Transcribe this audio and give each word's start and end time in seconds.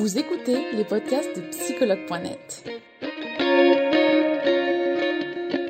Vous 0.00 0.16
écoutez 0.16 0.56
les 0.72 0.84
podcasts 0.84 1.36
de 1.36 1.42
psychologue.net. 1.50 2.64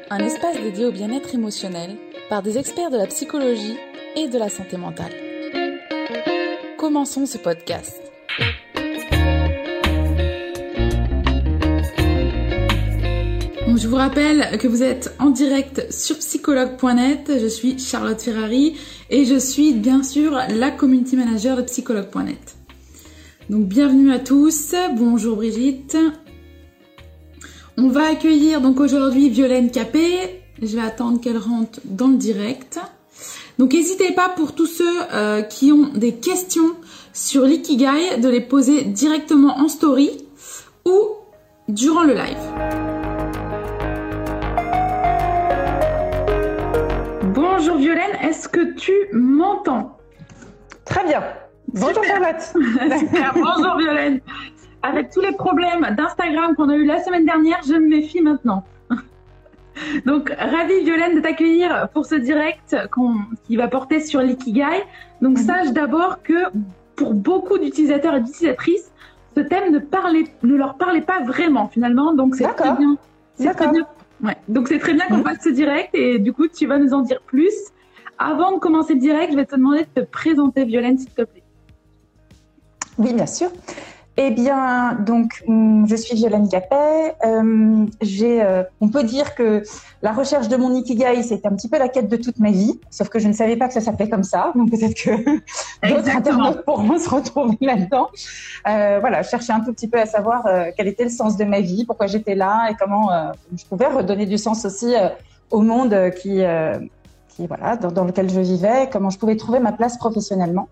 Un 0.09 0.19
espace 0.21 0.57
dédié 0.63 0.85
au 0.85 0.93
bien-être 0.93 1.35
émotionnel 1.35 1.97
par 2.29 2.41
des 2.41 2.57
experts 2.57 2.93
de 2.93 2.97
la 2.97 3.09
psychologie 3.09 3.77
et 4.15 4.29
de 4.29 4.39
la 4.39 4.49
santé 4.49 4.77
mentale. 4.77 5.13
Commençons 6.79 7.27
ce 7.27 7.39
podcast. 7.39 8.01
je 13.77 13.89
vous 13.89 13.97
rappelle 13.97 14.59
que 14.59 14.69
vous 14.69 14.83
êtes 14.83 15.13
en 15.19 15.31
direct 15.31 15.91
sur 15.91 16.19
psychologue.net. 16.19 17.33
Je 17.41 17.47
suis 17.47 17.79
Charlotte 17.81 18.21
Ferrari 18.21 18.77
et 19.09 19.25
je 19.25 19.37
suis 19.37 19.73
bien 19.73 20.03
sûr 20.05 20.39
la 20.51 20.71
community 20.71 21.17
manager 21.17 21.57
de 21.57 21.63
psychologue.net. 21.63 22.60
Donc 23.51 23.67
bienvenue 23.67 24.13
à 24.13 24.21
tous. 24.21 24.77
Bonjour 24.97 25.35
Brigitte. 25.35 25.99
On 27.77 27.89
va 27.89 28.07
accueillir 28.07 28.61
donc 28.61 28.79
aujourd'hui 28.79 29.29
Violaine 29.29 29.73
Capé. 29.73 30.41
Je 30.63 30.77
vais 30.77 30.83
attendre 30.83 31.21
qu'elle 31.21 31.37
rentre 31.37 31.81
dans 31.85 32.07
le 32.07 32.17
direct. 32.17 32.79
Donc 33.59 33.73
n'hésitez 33.73 34.13
pas 34.13 34.29
pour 34.29 34.55
tous 34.55 34.67
ceux 34.67 35.03
euh, 35.13 35.43
qui 35.43 35.73
ont 35.73 35.89
des 35.93 36.15
questions 36.15 36.77
sur 37.13 37.45
l'ikigai 37.45 38.19
de 38.23 38.29
les 38.29 38.41
poser 38.41 38.83
directement 38.83 39.59
en 39.59 39.67
story 39.67 40.13
ou 40.85 41.09
durant 41.69 42.05
le 42.05 42.15
live. 42.15 42.37
Bonjour 47.35 47.79
Violaine, 47.79 48.17
est-ce 48.23 48.49
que 48.49 48.75
tu 48.75 48.93
m'entends? 49.13 49.99
Très 50.85 51.05
bien. 51.05 51.25
Bonjour 51.69 52.05
Charlotte. 52.05 52.55
Bonjour 53.35 53.77
Violaine. 53.79 54.21
Avec 54.83 55.11
tous 55.11 55.21
les 55.21 55.33
problèmes 55.33 55.95
d'Instagram 55.97 56.55
qu'on 56.57 56.69
a 56.69 56.75
eu 56.75 56.85
la 56.85 57.03
semaine 57.03 57.25
dernière, 57.25 57.61
je 57.67 57.75
me 57.75 57.89
méfie 57.89 58.23
maintenant. 58.23 58.65
Donc, 60.07 60.31
ravie 60.39 60.83
Violaine 60.85 61.17
de 61.17 61.21
t'accueillir 61.21 61.89
pour 61.93 62.07
ce 62.07 62.15
direct 62.15 62.77
qui 63.45 63.57
va 63.57 63.69
porter 63.69 64.01
sur 64.01 64.21
l'ikigai. 64.21 64.85
Donc, 65.21 65.39
mhm. 65.39 65.45
sache 65.45 65.73
d'abord 65.73 66.23
que 66.23 66.51
pour 66.97 67.15
beaucoup 67.15 67.59
d'utilisateurs 67.59 68.15
et 68.17 68.21
d'utilisatrices, 68.21 68.91
ce 69.37 69.41
thème 69.41 69.73
ne, 69.73 69.79
parlait, 69.79 70.25
ne 70.43 70.57
leur 70.57 70.77
parlait 70.77 71.03
pas 71.03 71.21
vraiment 71.21 71.69
finalement. 71.69 72.15
Donc, 72.15 72.35
c'est 72.35 72.45
très 72.45 72.73
bien. 72.75 72.97
C'est 73.35 73.55
très 73.55 73.69
bien 73.69 73.87
Ouais. 74.23 74.37
Donc 74.49 74.69
c'est 74.69 74.79
très 74.79 74.95
bien 74.95 75.07
qu'on 75.07 75.19
mhm. 75.19 75.25
fasse 75.25 75.39
ce 75.43 75.49
direct 75.49 75.95
et 75.95 76.19
du 76.19 76.33
coup 76.33 76.47
tu 76.49 76.67
vas 76.67 76.79
nous 76.79 76.93
en 76.93 77.01
dire 77.01 77.21
plus. 77.27 77.55
Avant 78.19 78.53
de 78.53 78.59
commencer 78.59 78.95
le 78.95 79.01
direct, 79.01 79.33
je 79.33 79.37
vais 79.37 79.47
te 79.47 79.57
demander 79.57 79.87
de 79.95 80.03
te 80.03 80.07
présenter 80.07 80.65
Violaine 80.65 80.99
s'il 80.99 81.11
te 81.11 81.23
plaît. 81.23 81.40
Oui, 83.01 83.15
bien 83.15 83.27
sûr. 83.27 83.51
Eh 84.19 84.31
bien, 84.31 84.93
donc, 85.07 85.43
hum, 85.49 85.87
je 85.89 85.97
suis 85.97 86.15
Violaine 86.15 86.51
Capet. 86.51 87.15
Euh, 87.25 87.87
euh, 88.03 88.65
on 88.83 88.89
peut 88.89 89.05
dire 89.05 89.35
que 89.35 89.63
la 90.03 90.13
recherche 90.13 90.49
de 90.49 90.57
mon 90.57 90.75
ikigai, 90.75 91.23
c'est 91.23 91.47
un 91.47 91.55
petit 91.57 91.71
peu 91.71 91.79
la 91.79 91.89
quête 91.89 92.09
de 92.09 92.17
toute 92.17 92.39
ma 92.39 92.51
vie, 92.51 92.79
sauf 92.91 93.09
que 93.09 93.19
je 93.19 93.27
ne 93.29 93.33
savais 93.33 93.57
pas 93.57 93.69
que 93.69 93.73
ça 93.73 93.81
s'appelait 93.81 94.11
comme 94.11 94.23
ça. 94.23 94.53
Donc, 94.55 94.71
peut-être 94.71 94.95
que 94.95 95.11
d'autres 95.89 96.15
internautes 96.15 96.63
pourront 96.67 96.99
se 96.99 97.09
retrouver 97.09 97.57
là-dedans. 97.63 98.09
Euh, 98.69 98.99
voilà, 99.01 99.23
je 99.23 99.31
cherchais 99.31 99.55
un 99.55 99.61
tout 99.61 99.73
petit 99.73 99.89
peu 99.89 99.99
à 99.99 100.05
savoir 100.05 100.47
quel 100.77 100.89
était 100.89 101.05
le 101.05 101.11
sens 101.11 101.39
de 101.39 101.45
ma 101.45 101.61
vie, 101.61 101.87
pourquoi 101.87 102.07
j'étais 102.07 102.35
là 102.35 102.69
et 102.71 102.75
comment 102.79 103.09
je 103.57 103.65
pouvais 103.65 103.87
redonner 103.87 104.27
du 104.27 104.37
sens 104.37 104.67
aussi 104.67 104.95
au 105.51 105.63
monde 105.63 106.11
qui 106.21 106.43
voilà, 107.47 107.77
dans, 107.77 108.05
lequel 108.05 108.31
je 108.31 108.41
vivais, 108.41 108.89
comment 108.93 109.11
je 109.11 109.19
pouvais 109.19 109.37
trouver 109.37 109.61
ma 109.61 109.73
place 109.73 109.97
professionnellement. 109.97 110.69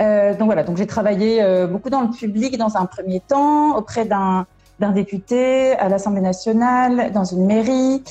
Euh, 0.00 0.34
donc 0.34 0.46
voilà, 0.46 0.62
donc 0.62 0.76
j'ai 0.76 0.86
travaillé 0.86 1.42
euh, 1.42 1.66
beaucoup 1.66 1.90
dans 1.90 2.02
le 2.02 2.10
public 2.10 2.56
dans 2.56 2.76
un 2.76 2.86
premier 2.86 3.20
temps, 3.20 3.76
auprès 3.76 4.04
d'un 4.04 4.46
député 4.80 5.72
à 5.72 5.88
l'Assemblée 5.88 6.20
nationale, 6.20 7.12
dans 7.12 7.24
une 7.24 7.46
mairie, 7.46 8.02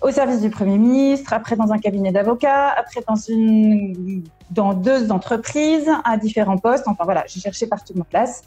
au 0.00 0.10
service 0.10 0.40
du 0.40 0.50
Premier 0.50 0.78
ministre, 0.78 1.32
après 1.32 1.56
dans 1.56 1.72
un 1.72 1.78
cabinet 1.78 2.12
d'avocats, 2.12 2.68
après 2.68 3.00
dans 3.08 3.16
une 3.16 4.24
dans 4.50 4.74
deux 4.74 5.10
entreprises 5.10 5.90
à 6.04 6.16
différents 6.16 6.58
postes. 6.58 6.86
Enfin 6.86 7.04
voilà, 7.04 7.24
j'ai 7.26 7.40
cherché 7.40 7.66
partout 7.66 7.94
ma 7.96 8.04
place 8.04 8.42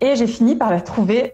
et 0.00 0.14
j'ai 0.16 0.26
fini 0.26 0.56
par 0.56 0.70
la 0.70 0.80
trouver 0.80 1.32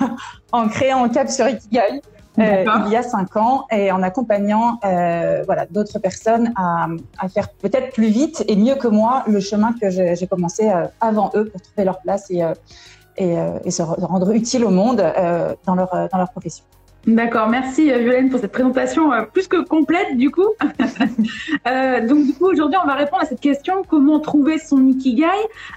en 0.52 0.68
créant 0.68 1.04
un 1.04 1.08
cap 1.08 1.28
sur 1.28 1.48
Ikigai. 1.48 2.02
Euh, 2.38 2.64
il 2.86 2.92
y 2.92 2.96
a 2.96 3.02
cinq 3.02 3.36
ans 3.36 3.66
et 3.70 3.90
en 3.90 4.02
accompagnant 4.02 4.78
euh, 4.84 5.42
voilà 5.46 5.64
d'autres 5.66 5.98
personnes 5.98 6.52
à, 6.56 6.86
à 7.18 7.28
faire 7.28 7.48
peut-être 7.48 7.94
plus 7.94 8.08
vite 8.08 8.44
et 8.46 8.56
mieux 8.56 8.74
que 8.74 8.88
moi 8.88 9.24
le 9.26 9.40
chemin 9.40 9.72
que 9.80 9.88
j'ai 9.90 10.26
commencé 10.26 10.68
euh, 10.68 10.86
avant 11.00 11.30
eux 11.34 11.46
pour 11.46 11.60
trouver 11.62 11.84
leur 11.84 12.00
place 12.00 12.30
et, 12.30 12.42
et, 13.16 13.36
et 13.64 13.70
se 13.70 13.82
rendre 13.82 14.32
utile 14.32 14.64
au 14.64 14.70
monde 14.70 15.02
dans 15.66 15.74
leur 15.74 15.90
dans 16.10 16.18
leur 16.18 16.30
profession. 16.30 16.64
D'accord, 17.06 17.48
merci 17.48 17.84
Violaine 17.84 18.30
pour 18.30 18.40
cette 18.40 18.50
présentation 18.50 19.10
plus 19.32 19.46
que 19.46 19.62
complète 19.64 20.16
du 20.16 20.32
coup. 20.32 20.48
euh, 21.68 22.04
donc 22.04 22.26
du 22.26 22.34
coup 22.34 22.46
aujourd'hui 22.46 22.78
on 22.82 22.86
va 22.86 22.94
répondre 22.94 23.22
à 23.22 23.26
cette 23.26 23.38
question 23.38 23.84
comment 23.88 24.18
trouver 24.18 24.58
son 24.58 24.84
ikigai? 24.88 25.26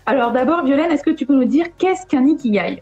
Alors 0.08 0.32
d'abord 0.32 0.64
Violaine, 0.64 0.90
est-ce 0.90 1.04
que 1.04 1.12
tu 1.12 1.28
peux 1.28 1.36
nous 1.36 1.46
dire 1.46 1.68
qu'est-ce 1.78 2.08
qu'un 2.08 2.26
ikigai? 2.26 2.82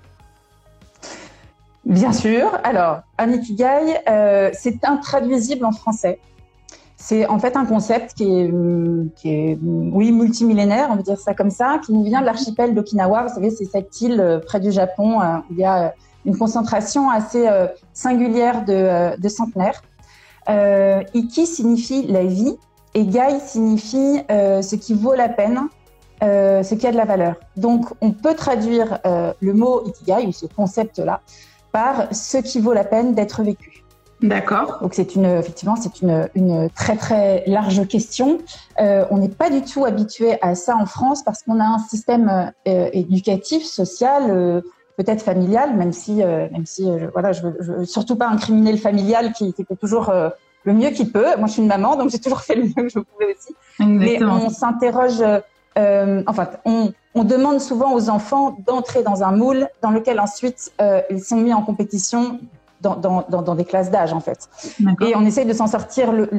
Bien 1.88 2.12
sûr. 2.12 2.50
Alors, 2.66 3.00
un 3.18 3.32
ikigai, 3.32 4.00
euh, 4.10 4.50
c'est 4.52 4.84
intraduisible 4.84 5.64
en 5.64 5.72
français. 5.72 6.20
C'est 6.98 7.26
en 7.28 7.40
fait 7.40 7.56
un 7.56 7.66
concept 7.66 8.14
qui 8.14 8.24
est, 8.26 8.52
qui 9.16 9.30
est, 9.30 9.58
oui, 9.64 10.12
multimillénaire, 10.12 10.90
on 10.92 10.98
va 10.98 11.02
dire 11.02 11.18
ça 11.18 11.34
comme 11.34 11.50
ça, 11.50 11.80
qui 11.86 11.94
nous 11.94 12.04
vient 12.04 12.20
de 12.20 12.26
l'archipel 12.26 12.74
d'Okinawa. 12.74 13.24
Vous 13.24 13.34
savez, 13.36 13.52
c'est 13.52 13.64
cette 13.64 14.02
île 14.02 14.20
euh, 14.20 14.40
près 14.40 14.60
du 14.60 14.70
Japon 14.70 15.22
euh, 15.22 15.38
où 15.38 15.54
il 15.54 15.60
y 15.60 15.64
a 15.64 15.94
une 16.26 16.38
concentration 16.38 17.10
assez 17.10 17.48
singulière 17.94 18.66
de, 18.66 19.18
de 19.18 19.30
centenaires. 19.30 19.82
Iki 21.14 21.48
signifie 21.48 22.06
la 22.06 22.26
vie 22.26 22.58
et 22.96 23.06
gai 23.06 23.40
signifie 23.40 24.20
ce 24.28 24.76
qui 24.76 24.94
vaut 24.94 25.14
la 25.14 25.30
peine, 25.30 25.70
ce 26.22 26.76
qui 26.76 26.86
a 26.86 26.92
de 26.92 26.98
la 26.98 27.06
valeur. 27.06 27.36
Donc, 27.56 27.86
on 28.02 28.12
peut 28.12 28.34
traduire 28.34 29.00
le 29.06 29.54
mot 29.54 29.86
ikigai 29.86 30.28
ou 30.28 30.34
ce 30.34 30.48
concept-là 30.48 31.22
par 31.78 32.08
ce 32.12 32.40
qui 32.40 32.60
vaut 32.60 32.74
la 32.74 32.84
peine 32.84 33.14
d'être 33.14 33.44
vécu. 33.44 33.84
D'accord. 34.24 34.80
Donc 34.82 34.96
c'est 34.96 35.14
une 35.14 35.26
effectivement 35.26 35.76
c'est 35.76 36.02
une, 36.02 36.28
une, 36.34 36.72
très 36.72 36.96
très 36.96 37.44
large 37.46 37.88
question. 37.88 38.40
Euh, 38.82 39.06
on 39.12 39.20
n'est 39.20 39.30
pas 39.44 39.52
du 39.52 39.62
tout 39.62 39.86
habitué 39.86 40.40
à 40.42 40.56
ça 40.56 40.76
en 40.76 40.88
France 40.88 41.22
parce 41.24 41.44
qu'on 41.44 41.60
a 41.60 41.66
un 41.66 41.78
système 41.78 42.52
euh, 42.68 42.90
éducatif, 42.94 43.64
social, 43.64 44.24
euh, 44.30 44.62
peut-être 44.98 45.22
familial, 45.22 45.78
même 45.78 45.94
si 45.94 46.16
même 46.16 46.66
si 46.66 46.90
voilà 47.14 47.32
je 47.32 47.44
veux, 47.44 47.86
surtout 47.86 48.16
pas 48.16 48.28
incriminer 48.28 48.72
le 48.72 48.80
familial 48.80 49.32
qui, 49.34 49.54
qui 49.54 49.64
fait 49.64 49.76
toujours 49.76 50.12
le 50.64 50.74
mieux 50.74 50.90
qu'il 50.90 51.12
peut. 51.12 51.38
Moi 51.38 51.46
je 51.46 51.54
suis 51.54 51.62
une 51.62 51.68
maman 51.68 51.96
donc 51.96 52.10
j'ai 52.10 52.18
toujours 52.18 52.42
fait 52.48 52.56
le 52.56 52.64
mieux 52.64 52.84
que 52.88 52.90
je 52.90 53.00
pouvais 53.08 53.36
aussi. 53.36 53.54
Mais 53.80 54.24
on 54.24 54.50
s'interroge. 54.50 55.22
Enfin 56.28 56.50
on 56.66 56.92
on 57.18 57.24
demande 57.24 57.60
souvent 57.60 57.94
aux 57.94 58.10
enfants 58.10 58.58
d'entrer 58.66 59.02
dans 59.02 59.24
un 59.24 59.32
moule 59.32 59.68
dans 59.82 59.90
lequel 59.90 60.20
ensuite 60.20 60.72
euh, 60.80 61.02
ils 61.10 61.24
sont 61.24 61.38
mis 61.38 61.54
en 61.54 61.64
compétition 61.64 62.40
dans, 62.82 62.96
dans, 62.96 63.56
des 63.56 63.66
classes 63.66 63.90
d'âge 63.90 64.14
en 64.14 64.20
fait. 64.20 64.48
Et 65.02 65.16
on 65.16 65.26
essaye 65.26 65.46
de 65.46 65.54
s'en 65.54 65.66
sortir 65.66 66.12
le, 66.12 66.30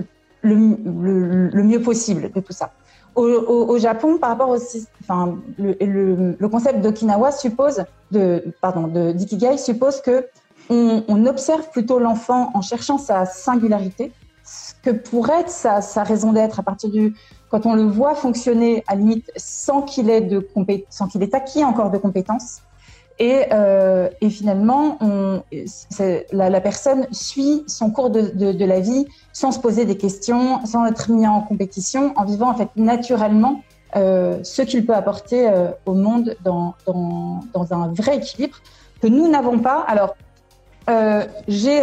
le, 0.43 1.49
le, 1.53 1.62
mieux 1.65 1.82
possible 1.82 2.31
de 2.32 2.41
tout 2.41 2.53
ça. 2.53 2.71
Au, 3.16 3.76
Japon, 3.78 4.19
par 4.19 4.31
rapport 4.31 4.50
au, 4.50 4.59
enfin, 5.03 5.37
le, 5.59 6.49
concept 6.49 6.81
d'Okinawa 6.81 7.32
suppose, 7.32 7.84
de, 8.12 8.44
pardon, 8.60 8.87
de 8.87 9.10
d'ikigai 9.10 9.59
suppose 9.59 10.00
que 10.00 10.28
on, 10.70 11.03
on 11.09 11.26
observe 11.26 11.69
plutôt 11.70 11.99
l'enfant 11.99 12.53
en 12.55 12.60
cherchant 12.60 12.99
sa 12.99 13.25
singularité, 13.25 14.12
ce 14.44 14.75
que 14.82 14.91
pourrait 14.91 15.41
être 15.41 15.50
sa, 15.50 15.81
sa 15.81 16.05
raison 16.05 16.32
d'être 16.32 16.60
à 16.60 16.62
partir 16.62 16.91
du 16.91 17.15
quand 17.51 17.67
on 17.67 17.75
le 17.75 17.85
voit 17.85 18.15
fonctionner 18.15 18.85
à 18.87 18.95
limite 18.95 19.31
sans 19.37 19.83
qu'il 19.83 20.11
ait 20.11 20.21
de 20.21 20.47
sans 20.91 21.09
qu'il 21.09 21.23
ait 21.23 21.35
acquis 21.35 21.65
encore 21.65 21.91
de 21.91 21.99
compétences. 21.99 22.62
Et, 23.21 23.47
euh, 23.53 24.09
et 24.21 24.31
finalement, 24.31 24.97
la, 26.33 26.50
la, 26.50 26.61
personne 26.61 27.09
suit 27.11 27.65
son 27.67 27.91
cours 27.91 28.11
de, 28.11 28.53
de, 28.53 28.65
la 28.65 28.79
vie 28.79 29.06
sans 29.33 29.50
se 29.50 29.59
poser 29.59 29.85
des 29.85 29.97
questions, 29.97 30.65
sans 30.65 30.87
être 30.87 31.11
mis 31.11 31.27
en 31.27 31.41
compétition, 31.41 32.12
en 32.15 32.25
vivant 32.25 32.49
en 32.49 32.55
fait 32.55 32.69
naturellement 32.77 33.62
euh, 33.97 34.39
ce 34.44 34.62
qu'il 34.62 34.87
peut 34.87 34.94
apporter 34.94 35.49
euh, 35.49 35.71
au 35.85 35.94
monde 35.94 36.37
dans, 36.44 36.75
dans, 36.87 37.41
dans, 37.53 37.73
un 37.73 37.93
vrai 37.93 38.19
équilibre 38.19 38.59
que 39.03 39.09
nous 39.09 39.29
n'avons 39.29 39.59
pas. 39.59 39.85
Alors, 39.89 40.15
j'ai 41.49 41.83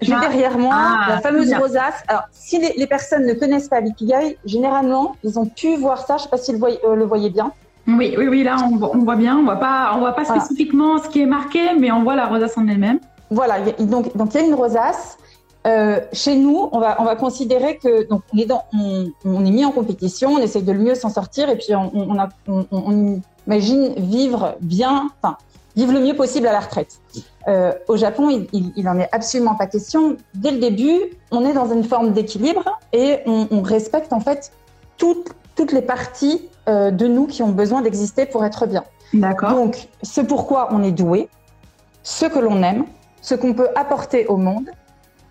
j'ai 0.00 0.18
derrière 0.18 0.58
moi 0.58 0.74
ah, 0.76 1.06
la 1.08 1.20
fameuse 1.20 1.52
rosace. 1.54 2.02
Alors, 2.08 2.24
si 2.32 2.58
les, 2.58 2.86
personnes 2.86 3.26
ne 3.26 3.34
connaissent 3.34 3.68
pas 3.68 3.80
l'ikigai, 3.80 4.38
généralement, 4.44 5.16
ils 5.24 5.38
ont 5.38 5.46
pu 5.46 5.76
voir 5.76 6.06
ça. 6.06 6.16
Je 6.16 6.22
ne 6.22 6.24
sais 6.24 6.28
pas 6.28 6.38
s'ils 6.38 6.58
le, 6.58 6.64
euh, 6.84 6.96
le 6.96 7.04
voyaient 7.04 7.30
bien. 7.30 7.52
Oui, 7.88 8.14
oui, 8.18 8.26
oui, 8.28 8.42
là, 8.42 8.56
on, 8.64 8.82
on 8.82 9.04
voit 9.04 9.16
bien. 9.16 9.36
On 9.38 9.44
voit 9.44 9.56
pas, 9.56 9.92
on 9.94 9.98
voit 10.00 10.12
pas 10.12 10.24
spécifiquement 10.24 10.98
ce 10.98 11.08
qui 11.08 11.22
est 11.22 11.26
marqué, 11.26 11.74
mais 11.78 11.90
on 11.92 12.02
voit 12.02 12.16
la 12.16 12.26
rosace 12.26 12.56
en 12.58 12.66
elle-même. 12.66 12.98
Voilà, 13.30 13.60
donc, 13.78 14.16
donc 14.16 14.34
il 14.34 14.40
y 14.40 14.44
a 14.44 14.46
une 14.46 14.54
rosace. 14.54 15.18
Euh, 15.66 16.00
chez 16.12 16.36
nous, 16.36 16.68
on 16.70 16.78
va, 16.78 17.00
on 17.00 17.04
va 17.04 17.16
considérer 17.16 17.76
que 17.78 18.08
donc 18.08 18.22
on 18.32 18.38
est, 18.38 18.46
dans, 18.46 18.62
on, 18.72 19.10
on 19.24 19.44
est 19.44 19.50
mis 19.50 19.64
en 19.64 19.72
compétition, 19.72 20.34
on 20.34 20.38
essaie 20.38 20.62
de 20.62 20.70
le 20.70 20.78
mieux 20.78 20.94
s'en 20.94 21.08
sortir, 21.08 21.48
et 21.48 21.56
puis 21.56 21.74
on, 21.74 21.90
on, 21.92 22.18
a, 22.20 22.28
on, 22.46 23.20
imagine 23.48 23.94
vivre 23.96 24.54
bien, 24.60 25.10
enfin, 25.20 25.36
vivre 25.76 25.92
le 25.92 26.00
mieux 26.00 26.14
possible 26.14 26.46
à 26.46 26.52
la 26.52 26.60
retraite. 26.60 27.00
Euh, 27.48 27.72
au 27.86 27.96
Japon, 27.96 28.46
il, 28.52 28.72
il, 28.74 28.88
en 28.88 28.98
est 28.98 29.08
absolument 29.12 29.54
pas 29.54 29.66
question. 29.66 30.16
Dès 30.34 30.50
le 30.50 30.58
début, 30.58 30.98
on 31.30 31.44
est 31.44 31.52
dans 31.52 31.70
une 31.70 31.84
forme 31.84 32.12
d'équilibre 32.12 32.64
et 32.92 33.18
on, 33.26 33.46
on, 33.50 33.62
respecte 33.62 34.12
en 34.12 34.20
fait 34.20 34.52
toutes, 34.96 35.32
toutes 35.54 35.72
les 35.72 35.82
parties 35.82 36.48
euh, 36.68 36.90
de 36.90 37.06
nous 37.06 37.26
qui 37.26 37.42
ont 37.42 37.50
besoin 37.50 37.82
d'exister 37.82 38.26
pour 38.26 38.44
être 38.44 38.66
bien. 38.66 38.84
D'accord. 39.12 39.50
Donc, 39.50 39.88
ce 40.02 40.20
pourquoi 40.20 40.68
on 40.72 40.82
est 40.82 40.92
doué, 40.92 41.28
ce 42.02 42.26
que 42.26 42.38
l'on 42.38 42.62
aime, 42.62 42.86
ce 43.20 43.34
qu'on 43.34 43.54
peut 43.54 43.68
apporter 43.76 44.26
au 44.26 44.38
monde 44.38 44.70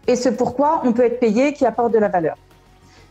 et 0.08 0.16
ce 0.16 0.30
pourquoi 0.30 0.82
on 0.86 0.94
peut 0.94 1.04
être 1.04 1.20
payé 1.20 1.54
qui 1.54 1.66
apporte 1.66 1.92
de 1.92 2.00
la 2.00 2.08
valeur. 2.08 2.36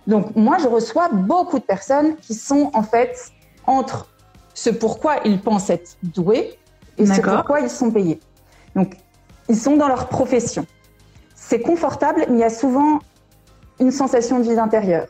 Donc, 0.06 0.36
moi, 0.36 0.58
je 0.62 0.68
reçois 0.68 1.08
beaucoup 1.08 1.58
de 1.58 1.64
personnes 1.64 2.16
qui 2.16 2.34
sont 2.34 2.70
en 2.74 2.82
fait 2.82 3.32
entre 3.66 4.08
ce 4.54 4.70
pourquoi 4.70 5.16
ils 5.24 5.40
pensent 5.40 5.70
être 5.70 5.96
doués 6.02 6.58
et 6.98 7.06
ce 7.06 7.20
pourquoi 7.20 7.60
ils 7.60 7.70
sont 7.70 7.90
payés. 7.90 8.20
Donc, 8.74 8.96
ils 9.48 9.56
sont 9.56 9.76
dans 9.76 9.88
leur 9.88 10.08
profession. 10.08 10.66
C'est 11.34 11.60
confortable, 11.60 12.24
mais 12.28 12.36
il 12.36 12.40
y 12.40 12.44
a 12.44 12.50
souvent 12.50 13.00
une 13.80 13.90
sensation 13.90 14.38
de 14.38 14.44
vide 14.44 14.58
intérieur. 14.58 15.06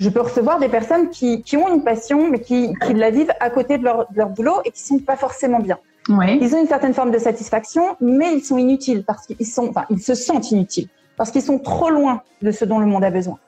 Je 0.00 0.08
peux 0.08 0.20
recevoir 0.20 0.58
des 0.58 0.68
personnes 0.68 1.10
qui, 1.10 1.42
qui 1.42 1.56
ont 1.56 1.74
une 1.74 1.82
passion, 1.82 2.30
mais 2.30 2.40
qui, 2.40 2.72
qui, 2.84 2.94
la 2.94 3.10
vivent 3.10 3.32
à 3.40 3.50
côté 3.50 3.78
de 3.78 3.84
leur, 3.84 4.10
de 4.10 4.16
leur 4.16 4.28
boulot 4.30 4.60
et 4.64 4.70
qui 4.70 4.82
sont 4.82 4.98
pas 4.98 5.16
forcément 5.16 5.58
bien. 5.58 5.78
Ouais. 6.08 6.38
Ils 6.40 6.54
ont 6.54 6.60
une 6.60 6.68
certaine 6.68 6.94
forme 6.94 7.10
de 7.10 7.18
satisfaction, 7.18 7.96
mais 8.00 8.34
ils 8.34 8.44
sont 8.44 8.58
inutiles 8.58 9.04
parce 9.04 9.26
qu'ils 9.26 9.46
sont, 9.46 9.68
enfin, 9.68 9.84
ils 9.90 10.00
se 10.00 10.14
sentent 10.14 10.50
inutiles 10.50 10.88
parce 11.16 11.30
qu'ils 11.30 11.42
sont 11.42 11.58
trop 11.58 11.90
loin 11.90 12.22
de 12.40 12.50
ce 12.50 12.64
dont 12.64 12.78
le 12.78 12.86
monde 12.86 13.04
a 13.04 13.10
besoin. 13.10 13.38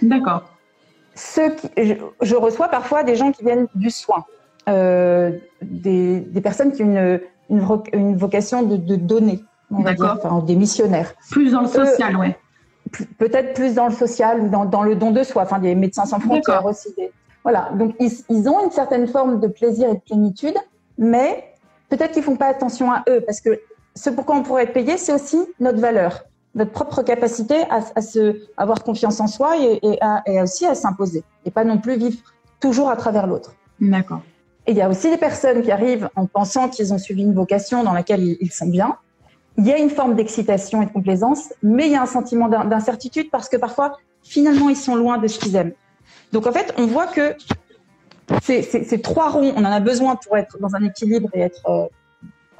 D'accord. 0.00 0.44
Ceux 1.14 1.50
qui, 1.50 1.68
je, 1.76 1.94
je, 2.22 2.36
reçois 2.36 2.68
parfois 2.68 3.02
des 3.02 3.16
gens 3.16 3.32
qui 3.32 3.42
viennent 3.42 3.66
du 3.74 3.90
soin, 3.90 4.24
des, 5.62 6.20
des, 6.20 6.40
personnes 6.40 6.72
qui 6.72 6.82
ont 6.82 6.86
une, 6.86 7.20
une, 7.50 7.66
une 7.92 8.16
vocation 8.16 8.62
de, 8.62 8.76
de 8.76 8.96
donner, 8.96 9.42
on 9.70 9.82
va 9.82 9.94
dire, 9.94 10.18
enfin, 10.22 10.42
des 10.44 10.56
missionnaires. 10.56 11.14
Plus 11.30 11.52
dans 11.52 11.62
le 11.62 11.68
social, 11.68 12.14
euh, 12.14 12.18
ouais. 12.18 12.38
Peut-être 13.18 13.54
plus 13.54 13.74
dans 13.74 13.86
le 13.88 13.94
social 13.94 14.40
ou 14.40 14.48
dans, 14.48 14.64
dans, 14.64 14.82
le 14.82 14.94
don 14.94 15.10
de 15.10 15.22
soi, 15.22 15.42
enfin 15.42 15.58
des 15.58 15.74
médecins 15.74 16.06
sans 16.06 16.20
frontières 16.20 16.64
aussi. 16.64 16.88
Des, 16.96 17.10
voilà, 17.42 17.70
donc 17.74 17.94
ils, 18.00 18.10
ils 18.30 18.48
ont 18.48 18.64
une 18.64 18.70
certaine 18.70 19.06
forme 19.06 19.40
de 19.40 19.46
plaisir 19.46 19.90
et 19.90 19.94
de 19.94 20.00
plénitude, 20.00 20.56
mais 20.96 21.44
peut-être 21.88 22.12
qu'ils 22.12 22.22
font 22.22 22.36
pas 22.36 22.46
attention 22.46 22.90
à 22.90 23.04
eux 23.08 23.20
parce 23.20 23.40
que 23.40 23.60
ce 23.94 24.10
pourquoi 24.10 24.36
on 24.36 24.42
pourrait 24.42 24.64
être 24.64 24.72
payé, 24.72 24.96
c'est 24.96 25.12
aussi 25.12 25.38
notre 25.60 25.80
valeur, 25.80 26.24
notre 26.54 26.70
propre 26.70 27.02
capacité 27.02 27.56
à, 27.70 27.80
à 27.94 28.00
se 28.00 28.40
avoir 28.56 28.82
confiance 28.82 29.20
en 29.20 29.26
soi 29.26 29.56
et, 29.58 29.78
et, 29.82 29.98
à, 30.00 30.22
et 30.26 30.40
aussi 30.40 30.66
à 30.66 30.74
s'imposer 30.74 31.24
et 31.44 31.50
pas 31.50 31.64
non 31.64 31.78
plus 31.78 31.96
vivre 31.96 32.18
toujours 32.60 32.90
à 32.90 32.96
travers 32.96 33.26
l'autre. 33.26 33.54
D'accord. 33.80 34.22
Et 34.68 34.72
il 34.72 34.76
y 34.76 34.82
a 34.82 34.90
aussi 34.90 35.08
des 35.08 35.16
personnes 35.16 35.62
qui 35.62 35.72
arrivent 35.72 36.10
en 36.14 36.26
pensant 36.26 36.68
qu'ils 36.68 36.92
ont 36.92 36.98
suivi 36.98 37.22
une 37.22 37.32
vocation 37.32 37.82
dans 37.84 37.94
laquelle 37.94 38.36
ils 38.38 38.52
sont 38.52 38.66
bien. 38.66 38.98
Il 39.56 39.66
y 39.66 39.72
a 39.72 39.78
une 39.78 39.88
forme 39.88 40.14
d'excitation 40.14 40.82
et 40.82 40.86
de 40.86 40.92
complaisance, 40.92 41.54
mais 41.62 41.86
il 41.86 41.92
y 41.92 41.96
a 41.96 42.02
un 42.02 42.06
sentiment 42.06 42.48
d'incertitude 42.48 43.30
parce 43.30 43.48
que 43.48 43.56
parfois, 43.56 43.96
finalement, 44.22 44.68
ils 44.68 44.76
sont 44.76 44.94
loin 44.94 45.16
de 45.16 45.26
ce 45.26 45.38
qu'ils 45.38 45.56
aiment. 45.56 45.72
Donc 46.32 46.46
en 46.46 46.52
fait, 46.52 46.74
on 46.76 46.86
voit 46.86 47.06
que 47.06 47.34
ces, 48.42 48.60
ces, 48.60 48.84
ces, 48.84 49.00
trois 49.00 49.30
ronds, 49.30 49.54
on 49.56 49.64
en 49.64 49.72
a 49.72 49.80
besoin 49.80 50.16
pour 50.16 50.36
être 50.36 50.58
dans 50.60 50.74
un 50.74 50.84
équilibre 50.84 51.30
et 51.32 51.40
être, 51.40 51.66
euh, 51.66 51.86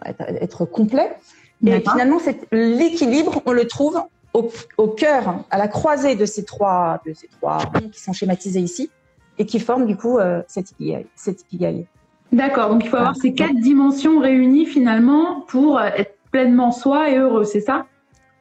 être, 0.06 0.22
être, 0.22 0.64
complet. 0.64 1.14
Et 1.66 1.80
finalement, 1.80 2.20
l'équilibre, 2.52 3.42
on 3.44 3.52
le 3.52 3.66
trouve 3.66 4.00
au, 4.32 4.50
au, 4.78 4.88
cœur, 4.88 5.44
à 5.50 5.58
la 5.58 5.68
croisée 5.68 6.14
de 6.14 6.24
ces 6.24 6.46
trois, 6.46 7.02
de 7.04 7.12
ces 7.12 7.28
trois 7.28 7.58
ronds 7.58 7.90
qui 7.90 8.00
sont 8.00 8.14
schématisés 8.14 8.60
ici 8.60 8.90
et 9.36 9.44
qui 9.44 9.60
forment 9.60 9.84
du 9.84 9.96
coup 9.96 10.18
euh, 10.18 10.42
cette 10.46 10.70
ikigai. 10.70 11.86
D'accord, 12.32 12.70
donc 12.70 12.84
il 12.84 12.90
faut 12.90 12.96
avoir 12.96 13.16
ces 13.16 13.32
quatre 13.32 13.56
dimensions 13.56 14.20
réunies 14.20 14.66
finalement 14.66 15.40
pour 15.48 15.80
être 15.80 16.16
pleinement 16.30 16.72
soi 16.72 17.10
et 17.10 17.16
heureux, 17.16 17.44
c'est 17.44 17.60
ça? 17.60 17.86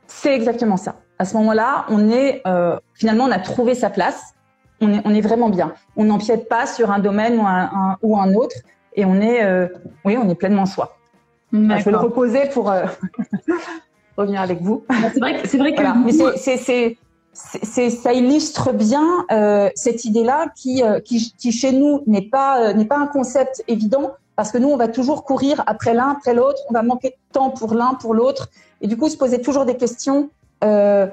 C'est 0.08 0.36
exactement 0.36 0.78
ça. 0.78 0.96
À 1.20 1.26
ce 1.26 1.36
moment-là, 1.38 1.86
on 1.90 2.10
est 2.10 2.42
euh, 2.46 2.78
finalement 2.94 3.26
on 3.26 3.32
a 3.32 3.40
trouvé 3.40 3.76
sa 3.76 3.90
place, 3.90 4.36
on 4.82 4.94
est, 4.94 5.02
on 5.06 5.14
est 5.14 5.22
vraiment 5.22 5.50
bien. 5.50 5.74
On 5.96 6.06
n'empiète 6.06 6.48
pas 6.50 6.68
sur 6.68 6.92
un 6.92 7.00
domaine 7.00 7.40
ou 7.40 7.46
un, 7.46 7.70
un, 7.74 7.98
ou 8.02 8.18
un 8.18 8.34
autre 8.34 8.56
et 8.94 9.06
on 9.06 9.16
est 9.22 9.44
euh, 9.44 9.68
oui 10.06 10.18
on 10.22 10.30
est 10.30 10.36
pleinement 10.36 10.66
soi. 10.66 10.98
je 11.52 11.58
vais 11.58 11.92
le 11.92 11.98
reposer 11.98 12.50
pour 12.54 12.70
euh, 12.70 12.86
revenir 14.18 14.42
avec 14.42 14.62
vous. 14.62 14.84
C'est 15.14 15.20
vrai, 15.20 15.42
c'est 15.46 15.58
vrai 15.58 15.74
que 15.74 15.82
voilà. 15.82 16.38
c'est 16.38 16.98
c'est, 17.64 17.90
ça 17.90 18.14
illustre 18.14 18.74
bien 18.74 19.26
euh, 19.32 19.70
cette 19.76 20.06
idée-là 20.06 20.48
qui, 20.56 20.84
euh, 20.84 21.00
chez 21.06 21.72
nous 21.72 22.02
n'est 22.08 22.24
pas 22.24 22.62
euh, 22.62 22.74
n'est 22.74 22.86
pas 22.86 22.98
un 22.98 23.06
concept 23.06 23.64
évident 23.68 24.14
parce 24.36 24.52
que 24.52 24.58
nous 24.58 24.70
on 24.70 24.78
va 24.78 24.88
toujours 24.88 25.24
courir 25.24 25.64
après 25.68 25.94
l'un 25.94 26.10
après 26.10 26.34
l'autre, 26.34 26.60
on 26.70 26.74
va 26.74 26.82
manquer 26.82 27.10
de 27.10 27.34
temps 27.34 27.52
pour 27.52 27.74
l'un 27.74 27.94
pour 27.94 28.14
l'autre 28.14 28.50
et 28.82 28.88
du 28.88 28.98
coup 28.98 29.10
se 29.10 29.18
poser 29.18 29.42
toujours 29.42 29.66
des 29.66 29.78
questions 29.78 30.30
de, 30.62 31.12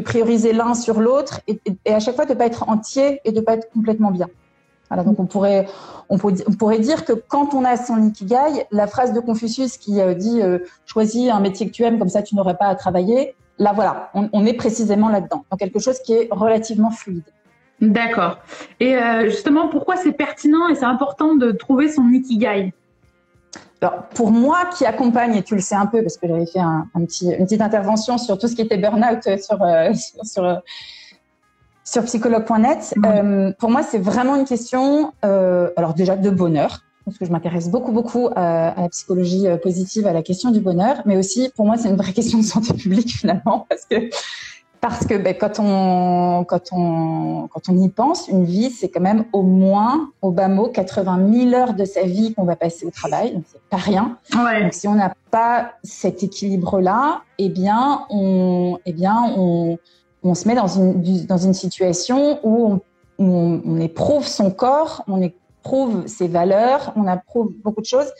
prioriser 0.00 0.52
l'un 0.52 0.74
sur 0.74 1.00
l'autre 1.00 1.40
et, 1.46 1.60
à 1.86 2.00
chaque 2.00 2.16
fois 2.16 2.26
de 2.26 2.34
pas 2.34 2.46
être 2.46 2.68
entier 2.68 3.20
et 3.24 3.32
de 3.32 3.40
pas 3.40 3.54
être 3.54 3.70
complètement 3.72 4.10
bien. 4.10 4.28
Donc 5.04 5.18
on 5.18 5.26
pourrait, 5.26 5.66
dire 6.78 7.04
que 7.04 7.12
quand 7.12 7.54
on 7.54 7.64
a 7.64 7.76
son 7.76 8.08
ikigai, 8.08 8.66
la 8.70 8.86
phrase 8.86 9.12
de 9.12 9.20
Confucius 9.20 9.78
qui 9.78 10.00
dit 10.16 10.40
choisis 10.84 11.30
un 11.30 11.40
métier 11.40 11.66
que 11.66 11.72
tu 11.72 11.84
aimes 11.84 11.98
comme 11.98 12.08
ça 12.08 12.22
tu 12.22 12.34
n'aurais 12.34 12.56
pas 12.56 12.66
à 12.66 12.74
travailler, 12.74 13.34
là 13.58 13.72
voilà, 13.74 14.10
on, 14.14 14.28
on 14.32 14.44
est 14.46 14.54
précisément 14.54 15.08
là-dedans, 15.08 15.44
dans 15.50 15.56
quelque 15.56 15.78
chose 15.78 15.98
qui 16.00 16.12
est 16.12 16.28
relativement 16.30 16.90
fluide. 16.90 17.24
D'accord. 17.80 18.38
Et 18.80 18.96
euh, 18.96 19.24
justement, 19.26 19.68
pourquoi 19.68 19.96
c'est 19.96 20.12
pertinent 20.12 20.68
et 20.68 20.74
c'est 20.74 20.84
important 20.84 21.34
de 21.34 21.52
trouver 21.52 21.90
son 21.90 22.08
ikigai? 22.08 22.72
Alors, 23.82 24.04
pour 24.14 24.30
moi 24.30 24.70
qui 24.76 24.86
accompagne, 24.86 25.36
et 25.36 25.42
tu 25.42 25.54
le 25.54 25.60
sais 25.60 25.74
un 25.74 25.86
peu 25.86 26.02
parce 26.02 26.16
que 26.16 26.26
j'avais 26.26 26.46
fait 26.46 26.60
un, 26.60 26.86
un, 26.94 27.04
petit, 27.04 27.30
une 27.30 27.44
petite 27.44 27.60
intervention 27.60 28.16
sur 28.16 28.38
tout 28.38 28.48
ce 28.48 28.54
qui 28.54 28.62
était 28.62 28.78
burn-out 28.78 29.22
sur, 29.38 29.62
euh, 29.62 29.92
sur, 29.94 30.24
sur, 30.24 30.62
sur 31.84 32.04
psychologue.net, 32.04 32.94
mmh. 32.96 33.04
euh, 33.04 33.52
pour 33.58 33.70
moi, 33.70 33.82
c'est 33.82 33.98
vraiment 33.98 34.36
une 34.36 34.46
question, 34.46 35.12
euh, 35.24 35.70
alors 35.76 35.92
déjà 35.92 36.16
de 36.16 36.30
bonheur, 36.30 36.80
parce 37.06 37.18
que 37.18 37.24
je 37.24 37.30
m'intéresse 37.30 37.70
beaucoup, 37.70 37.92
beaucoup 37.92 38.28
à, 38.34 38.70
à, 38.70 38.82
la 38.82 38.88
psychologie 38.88 39.46
euh, 39.46 39.56
positive, 39.56 40.08
à 40.08 40.12
la 40.12 40.22
question 40.22 40.50
du 40.50 40.60
bonheur, 40.60 41.02
mais 41.06 41.16
aussi, 41.16 41.50
pour 41.54 41.64
moi, 41.64 41.76
c'est 41.76 41.88
une 41.88 41.96
vraie 41.96 42.12
question 42.20 42.38
de 42.38 42.44
santé 42.44 42.74
publique 42.74 43.16
finalement, 43.16 43.64
parce 43.70 43.86
que 43.86 44.10
parce 44.80 45.06
que 45.06 45.14
ben, 45.14 45.34
quand 45.34 45.58
on 45.58 46.44
quand 46.44 46.72
on 46.72 47.48
quand 47.48 47.68
on 47.68 47.78
y 47.78 47.88
pense, 47.88 48.28
une 48.28 48.44
vie, 48.44 48.70
c'est 48.70 48.88
quand 48.88 49.00
même 49.00 49.24
au 49.32 49.42
moins, 49.42 50.10
au 50.20 50.32
bas 50.32 50.48
mot, 50.48 50.68
80 50.68 51.32
000 51.32 51.54
heures 51.54 51.74
de 51.74 51.84
sa 51.84 52.02
vie 52.02 52.34
qu'on 52.34 52.44
va 52.44 52.56
passer 52.56 52.84
au 52.84 52.90
travail, 52.90 53.34
donc 53.34 53.44
c'est 53.50 53.62
pas 53.70 53.78
rien. 53.78 54.18
Ouais. 54.34 54.64
Donc 54.64 54.74
si 54.74 54.86
on 54.86 54.94
n'a 54.94 55.14
pas 55.30 55.72
cet 55.82 56.22
équilibre-là, 56.22 57.22
eh 57.38 57.48
bien, 57.48 58.04
on 58.10 58.78
eh 58.84 58.92
bien 58.92 59.32
on 59.36 59.78
on 60.22 60.34
se 60.34 60.46
met 60.46 60.56
dans 60.56 60.66
une 60.66 61.24
dans 61.26 61.38
une 61.38 61.54
situation 61.54 62.40
où 62.42 62.66
on, 62.66 62.74
où 63.18 63.24
on, 63.24 63.62
on 63.64 63.80
éprouve 63.80 64.26
son 64.26 64.50
corps, 64.50 65.04
on 65.08 65.22
est 65.22 65.34
approuve 65.66 66.06
ses 66.06 66.28
valeurs, 66.28 66.92
on 66.96 67.06
approuve 67.06 67.52
beaucoup 67.64 67.80
de 67.80 67.86
choses. 67.86 68.12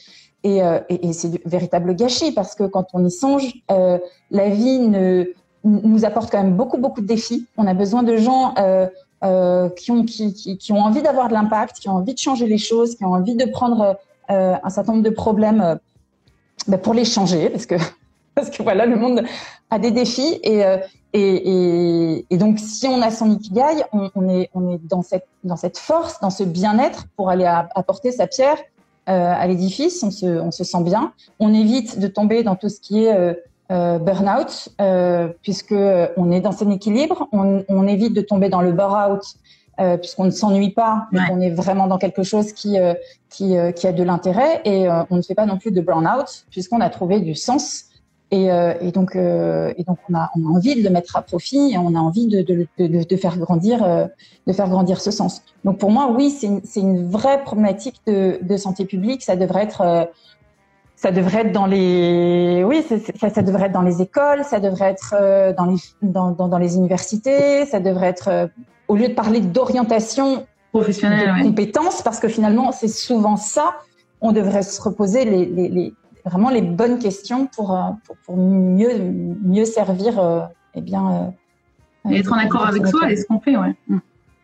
Et, 0.43 0.63
euh, 0.63 0.79
et, 0.89 1.13
c'est 1.13 1.31
du 1.31 1.39
véritable 1.45 1.95
gâchis 1.95 2.33
parce 2.33 2.55
que 2.55 2.65
quand 2.65 2.87
on 2.93 3.05
y 3.05 3.11
songe, 3.11 3.53
euh, 3.71 3.99
la 4.31 4.49
vie 4.49 4.79
nous 5.65 6.05
apporte 6.05 6.31
quand 6.31 6.43
même 6.43 6.57
beaucoup, 6.57 6.79
beaucoup 6.79 7.01
de 7.01 7.07
défis. 7.07 7.47
On 7.57 7.67
a 7.67 7.75
besoin 7.75 8.03
de 8.03 8.17
gens 8.17 8.55
euh, 8.59 9.69
qui, 9.71 9.91
ont, 9.91 10.05
qui, 10.05 10.33
qui, 10.35 10.73
ont 10.73 10.81
envie 10.81 11.03
d'avoir 11.03 11.29
de 11.29 11.33
l'impact, 11.33 11.79
qui 11.79 11.89
ont 11.89 11.97
envie 11.97 12.15
de 12.15 12.19
changer 12.19 12.47
les 12.47 12.59
choses, 12.59 12.97
qui 12.97 13.05
ont 13.05 13.15
envie 13.15 13.35
de 13.35 13.47
prendre 13.47 13.99
un 14.29 14.71
certain 14.71 14.93
nombre 14.93 15.05
de 15.05 15.11
problèmes 15.11 15.79
bah, 16.69 16.79
pour 16.79 16.95
les 16.95 17.05
changer 17.05 17.49
parce 17.49 17.67
que, 17.67 17.77
parce 18.35 18.51
que 18.51 18.63
voilà, 18.63 18.87
le 18.87 18.97
monde 18.97 19.23
a 19.71 19.79
des 19.79 19.91
défis 19.91 20.39
et, 20.43 20.63
et, 21.17 22.17
et, 22.19 22.27
et, 22.29 22.37
donc, 22.37 22.59
si 22.59 22.87
on 22.87 23.01
a 23.01 23.11
son 23.11 23.31
ikigai, 23.31 23.85
on, 23.93 24.11
on, 24.15 24.29
est, 24.29 24.51
on 24.55 24.71
est 24.71 24.81
dans 24.87 25.01
cette, 25.01 25.27
dans 25.45 25.57
cette 25.57 25.79
force, 25.79 26.21
dans 26.21 26.29
ce 26.29 26.45
bien-être 26.45 27.07
pour 27.17 27.31
aller 27.31 27.47
à, 27.47 27.71
apporter 27.75 28.13
sa 28.13 28.27
pierre 28.27 28.59
euh, 29.09 29.33
à 29.35 29.47
l'édifice. 29.47 30.03
On 30.03 30.11
se, 30.11 30.27
on 30.27 30.51
se 30.51 30.63
sent 30.63 30.83
bien. 30.83 31.13
On 31.41 31.55
évite 31.55 31.99
de 31.99 32.07
tomber 32.07 32.43
dans 32.43 32.55
tout 32.55 32.69
ce 32.69 32.81
qui 32.81 33.05
est 33.05 33.17
euh, 33.17 33.33
euh, 33.71 33.99
burn-out, 33.99 34.69
euh, 34.81 35.29
puisque 35.41 35.75
on 36.19 36.31
est 36.31 36.43
dans 36.43 36.53
son 36.53 36.71
équilibre. 36.71 37.29
On, 37.33 37.65
on 37.67 37.87
évite 37.87 38.13
de 38.13 38.21
tomber 38.21 38.51
dans 38.51 38.61
le 38.61 38.73
burn-out, 38.73 39.23
puisqu'on 40.01 40.25
ne 40.25 40.31
s'ennuie 40.31 40.71
pas, 40.73 41.07
mais 41.13 41.21
on 41.31 41.41
est 41.41 41.51
vraiment 41.51 41.87
dans 41.87 41.99
quelque 41.99 42.23
chose 42.23 42.53
qui, 42.53 42.77
qui, 43.31 43.55
qui 43.75 43.87
a 43.87 43.93
de 43.93 44.03
l'intérêt. 44.03 44.63
Et 44.65 44.87
on 45.11 45.17
ne 45.17 45.23
fait 45.23 45.35
pas 45.35 45.47
non 45.47 45.59
plus 45.59 45.71
de 45.71 45.81
burn-out, 45.81 46.47
puisqu'on 46.51 46.81
a 46.81 46.89
trouvé 46.89 47.21
du 47.21 47.35
sens 47.35 47.86
et, 48.33 48.51
euh, 48.51 48.75
et, 48.81 48.91
donc, 48.91 49.15
euh, 49.15 49.73
et 49.77 49.85
donc 49.85 49.99
on 50.11 50.15
a, 50.15 50.31
on 50.37 50.47
a 50.47 50.57
envie 50.57 50.75
de 50.75 50.83
le 50.83 50.91
mettre 50.91 51.17
à 51.17 51.23
profit 51.23 51.73
et 51.73 51.79
on 51.79 51.95
a 51.95 51.99
envie 51.99 52.27
de, 52.27 52.43
de, 52.43 52.67
de, 52.79 53.05
de 53.05 53.17
faire 53.17 53.39
grandir, 53.39 53.85
euh, 53.85 54.07
de 54.47 54.53
faire 54.53 54.69
grandir 54.69 55.01
ce 55.01 55.13
sens. 55.13 55.43
Donc 55.65 55.79
pour 55.79 55.93
moi, 55.93 56.11
oui, 56.11 56.31
c'est 56.31 56.49
une, 56.49 56.61
une 56.75 57.09
vraie 57.09 57.43
problématique 57.45 58.01
de, 58.07 58.57
santé 58.57 58.85
publique. 58.85 59.23
Ça 59.23 59.37
devrait 59.37 59.63
être, 59.63 60.11
ça 60.97 61.13
devrait 61.13 61.43
être 61.43 61.53
dans 61.53 61.67
les, 61.67 62.65
oui, 62.67 62.85
ça, 62.89 63.31
ça, 63.31 63.43
devrait 63.43 63.67
être 63.67 63.73
dans 63.73 63.83
les 63.83 64.03
écoles, 64.03 64.43
ça 64.45 64.59
devrait 64.59 64.91
être 64.91 65.55
dans 65.57 65.67
les, 65.67 65.77
dans, 66.03 66.33
dans, 66.33 66.49
dans 66.49 66.59
les 66.59 66.77
universités, 66.77 67.65
ça 67.67 67.79
devrait 67.79 68.09
être, 68.09 68.51
au 68.89 68.97
lieu 68.97 69.09
de 69.09 69.15
parler 69.15 69.41
d'orientation 69.41 70.47
professionnelle, 70.73 71.39
de 71.39 71.43
compétences, 71.45 72.03
parce 72.03 72.19
que 72.19 72.29
finalement, 72.29 72.73
c'est 72.73 72.89
souvent 72.89 73.37
ça. 73.37 73.77
On 74.21 74.33
devrait 74.33 74.63
se 74.63 74.81
reposer 74.81 75.25
les, 75.25 75.45
les, 75.45 75.69
les, 75.69 75.95
vraiment 76.27 76.51
les 76.51 76.63
bonnes 76.63 76.99
questions 76.99 77.47
pour, 77.47 77.75
euh, 77.75 77.91
pour, 78.05 78.17
pour 78.19 78.37
mieux, 78.37 78.93
mieux 79.43 79.65
servir, 79.65 80.19
euh, 80.19 80.41
eh 80.75 80.81
bien. 80.81 81.33
Euh, 82.07 82.11
et 82.11 82.19
être 82.19 82.33
en 82.33 82.37
accord 82.37 82.67
avec 82.67 82.87
soi 82.87 83.11
et 83.11 83.17
ce 83.17 83.27
qu'on 83.27 83.41
fait, 83.41 83.57
ouais. 83.57 83.75
Mm. 83.89 83.99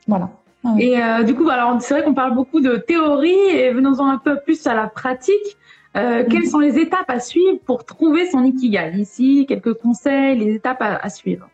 Voilà. 0.08 0.30
Ah 0.64 0.74
et 0.78 1.02
euh, 1.02 1.22
du 1.24 1.34
coup, 1.34 1.48
alors 1.48 1.80
c'est 1.82 1.94
vrai 1.94 2.04
qu'on 2.04 2.14
parle 2.14 2.34
beaucoup 2.34 2.60
de 2.60 2.76
théorie 2.76 3.30
et 3.32 3.72
venons-en 3.72 4.08
un 4.08 4.18
peu 4.18 4.38
plus 4.40 4.66
à 4.66 4.74
la 4.74 4.86
pratique. 4.86 5.56
Euh, 5.96 6.24
quelles 6.28 6.46
sont 6.46 6.60
les 6.60 6.78
étapes 6.78 7.10
à 7.10 7.20
suivre 7.20 7.58
pour 7.66 7.84
trouver 7.84 8.30
son 8.30 8.44
ikigai? 8.44 8.92
Ici, 8.96 9.44
quelques 9.46 9.74
conseils, 9.74 10.38
les 10.38 10.54
étapes 10.54 10.80
à, 10.80 10.96
à 10.96 11.10
suivre. 11.10 11.48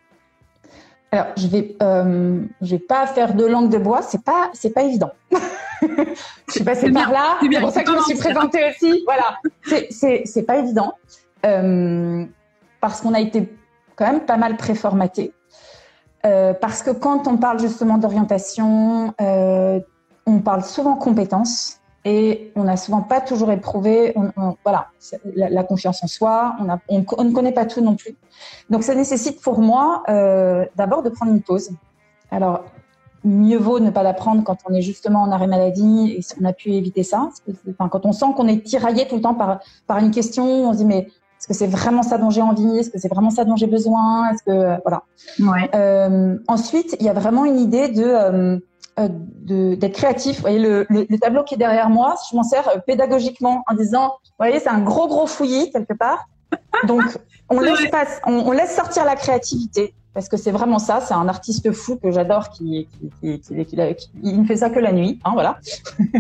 Alors, 1.11 1.27
je 1.37 1.47
vais, 1.47 1.77
euh, 1.83 2.43
je 2.61 2.71
vais 2.71 2.79
pas 2.79 3.07
faire 3.07 3.35
de 3.35 3.45
langue 3.45 3.71
de 3.71 3.79
bois. 3.79 4.03
C'est 4.03 4.23
pas, 4.23 4.51
c'est 4.53 4.71
pas 4.71 4.83
évident. 4.83 5.11
je 5.83 6.17
suis 6.51 6.65
passée 6.65 6.91
par 6.91 7.11
là. 7.11 7.39
C'est 7.41 7.61
pour 7.61 7.71
ça 7.71 7.83
que 7.83 7.93
je 7.93 7.97
me 7.97 8.03
suis 8.03 8.17
présentée 8.17 8.71
aussi. 8.71 9.03
Voilà, 9.05 9.39
c'est, 9.91 10.23
c'est, 10.27 10.43
pas 10.43 10.59
évident 10.59 10.95
euh, 11.47 12.25
parce 12.81 13.01
qu'on 13.01 13.15
a 13.15 13.21
été 13.21 13.49
quand 13.97 14.07
même 14.07 14.21
pas 14.21 14.37
mal 14.37 14.57
préformaté. 14.57 15.33
Euh, 16.27 16.53
parce 16.53 16.83
que 16.83 16.91
quand 16.91 17.27
on 17.27 17.37
parle 17.37 17.61
justement 17.61 17.97
d'orientation, 17.97 19.15
euh, 19.21 19.81
on 20.27 20.41
parle 20.41 20.65
souvent 20.65 20.97
compétences 20.97 21.78
et 22.09 22.53
on 22.57 22.65
n'a 22.65 22.79
souvent 22.79 23.03
pas 23.03 23.21
toujours 23.21 23.51
éprouvé 23.53 24.15
on, 24.17 24.31
on, 24.39 24.57
voilà, 24.65 24.89
la, 25.37 25.51
la, 25.51 25.63
confiance 25.63 26.03
en 26.03 26.07
soi, 26.07 26.57
on, 26.59 26.71
a, 26.71 26.79
on, 26.89 27.05
on, 27.19 27.25
ne 27.25 27.33
connaît 27.33 27.53
pas 27.53 27.67
tout 27.67 27.83
non 27.83 27.97
plus. 27.97 28.17
Donc 28.71 28.83
ça 28.83 28.95
nécessite 28.95 29.43
pour 29.43 29.61
moi 29.61 30.03
euh, 30.09 30.65
d'abord 30.75 31.03
de 31.03 31.11
prendre 31.11 31.33
une 31.33 31.43
pause. 31.43 31.71
Alors 32.31 32.65
mieux 33.25 33.59
vaut 33.59 33.79
ne 33.79 33.91
pas 33.91 34.03
la 34.03 34.15
prendre 34.15 34.43
quand 34.43 34.57
on 34.67 34.73
est 34.73 34.81
justement 34.81 35.21
en 35.21 35.31
arrêt 35.33 35.49
maladie 35.49 36.17
et 36.19 36.21
on 36.41 36.47
a 36.47 36.55
pu 36.55 36.71
éviter 36.73 37.03
ça. 37.03 37.29
Enfin, 37.69 37.91
quand 37.91 38.07
on 38.07 38.13
sent 38.13 38.27
qu'on 38.37 38.49
est 38.49 38.65
tiraillé 38.65 39.07
tout 39.07 39.17
le 39.17 39.23
temps 39.23 39.35
par, 39.35 39.61
par 39.87 39.99
une 39.99 40.11
question, 40.11 40.47
on 40.47 40.73
se 40.73 40.79
dit 40.79 40.87
mais 40.87 41.09
est-ce 41.39 41.47
que 41.47 41.55
c'est 41.55 41.67
vraiment 41.69 42.03
ça 42.03 42.17
dont 42.17 42.31
j'ai 42.31 42.43
envie? 42.43 42.79
Est-ce 42.79 42.91
que 42.91 42.99
c'est 42.99 43.09
vraiment 43.09 43.31
ça 43.31 43.45
dont 43.45 43.55
j'ai 43.55 43.69
besoin? 43.69 44.31
Est-ce 44.31 44.43
que 44.43 44.81
voilà. 44.83 45.03
Ouais. 45.39 45.71
Euh, 45.75 46.37
ensuite, 46.49 46.97
il 46.99 47.07
y 47.07 47.09
a 47.09 47.13
vraiment 47.13 47.45
une 47.45 47.61
idée 47.61 47.89
de 47.89 48.03
euh, 48.03 48.57
euh, 48.57 48.59
d'être 49.07 49.93
créatif. 49.93 50.37
Vous 50.37 50.43
voyez 50.43 50.59
le, 50.59 50.87
le, 50.89 51.07
le, 51.09 51.19
tableau 51.19 51.45
qui 51.45 51.55
est 51.55 51.59
derrière 51.59 51.89
moi, 51.91 52.17
je 52.31 52.37
m'en 52.37 52.43
sers 52.43 52.67
euh, 52.69 52.79
pédagogiquement 52.79 53.63
en 53.67 53.75
disant, 53.75 54.17
vous 54.25 54.35
voyez, 54.39 54.59
c'est 54.59 54.69
un 54.69 54.81
gros 54.81 55.07
gros 55.07 55.27
fouillis 55.27 55.71
quelque 55.71 55.95
part. 55.95 56.29
Donc 56.87 57.03
on 57.49 57.61
laisse, 57.61 57.81
on, 58.27 58.33
on, 58.33 58.51
laisse 58.53 58.75
sortir 58.75 59.05
la 59.05 59.17
créativité 59.17 59.95
parce 60.15 60.29
que 60.29 60.37
c'est 60.37 60.51
vraiment 60.51 60.79
ça. 60.79 61.01
C'est 61.01 61.15
un 61.15 61.29
artiste 61.29 61.71
fou 61.73 61.97
que 61.97 62.11
j'adore 62.11 62.51
qui, 62.51 62.89
qui, 63.21 63.41
qui, 63.41 63.65
qui, 63.65 63.77
il 64.23 64.41
ne 64.41 64.47
fait 64.47 64.57
ça 64.57 64.71
que 64.71 64.81
la 64.81 64.93
nuit, 64.93 65.21
hein, 65.25 65.31
voilà. 65.35 65.59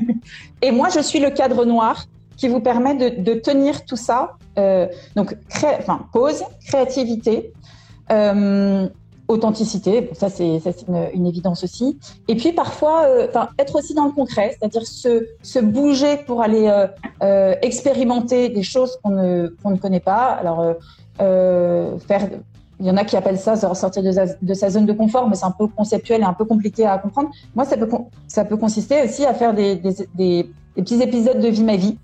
Et 0.63 0.71
moi, 0.71 0.89
je 0.89 1.01
suis 1.01 1.19
le 1.19 1.31
cadre 1.31 1.65
noir 1.65 2.05
qui 2.37 2.49
vous 2.49 2.61
permet 2.61 2.95
de, 2.95 3.21
de 3.21 3.35
tenir 3.35 3.85
tout 3.85 3.97
ça. 3.97 4.37
Euh, 4.59 4.87
donc, 5.17 5.37
cré... 5.49 5.69
enfin, 5.79 6.07
pause, 6.13 6.45
créativité. 6.67 7.53
Euh, 8.11 8.89
authenticité, 9.29 10.11
ça 10.15 10.31
c'est 10.31 10.59
ça 10.61 10.73
c'est 10.73 10.89
une, 10.89 11.09
une, 11.13 11.27
évidence 11.27 11.63
aussi. 11.63 11.99
Et 12.29 12.35
puis 12.35 12.53
parfois, 12.53 13.05
euh, 13.05 13.29
être 13.59 13.77
aussi 13.77 13.95
dans 13.95 14.07
le 14.07 14.13
concret, 14.13 14.57
c'est-à-dire 14.59 14.87
se, 14.87 15.27
se 15.43 15.59
bouger 15.59 16.17
pour 16.27 16.43
aller 16.43 16.67
euh, 16.67 16.87
euh, 17.23 17.55
expérimenter 17.63 18.49
des 18.49 18.63
choses 18.63 18.99
qu'on 19.03 19.11
ne 19.11 19.77
connaît 19.81 20.01
pas. 20.01 20.29
Alors 20.41 20.75
euh, 21.21 21.99
faire, 21.99 22.29
il 22.81 22.87
y 22.87 22.91
en 22.91 22.97
a 22.97 23.05
qui 23.05 23.17
appellent 23.17 23.39
ça 23.39 23.57
sortir 23.75 24.03
de 24.03 24.13
sa, 24.13 24.27
de 24.27 24.55
sa 24.55 24.71
zone 24.71 24.87
de 24.87 24.93
confort, 24.93 25.29
mais 25.29 25.37
c'est 25.37 25.47
un 25.47 25.51
peu 25.51 25.67
conceptuel 25.67 26.23
et 26.23 26.25
un 26.25 26.33
peu 26.33 26.45
compliqué 26.45 26.87
à 26.87 26.97
comprendre. 26.99 27.31
Moi, 27.55 27.65
ça 27.65 27.77
peut 27.77 27.89
ça 28.29 28.45
peut 28.45 28.57
consister 28.57 29.03
aussi 29.03 29.27
à 29.27 29.35
faire 29.35 29.53
des 29.53 29.77
des, 29.77 29.95
des, 30.15 30.43
des 30.77 30.83
petits 30.83 31.03
épisodes 31.03 31.39
de 31.39 31.49
vie 31.49 31.65
ma 31.65 31.77
vie. 31.77 31.99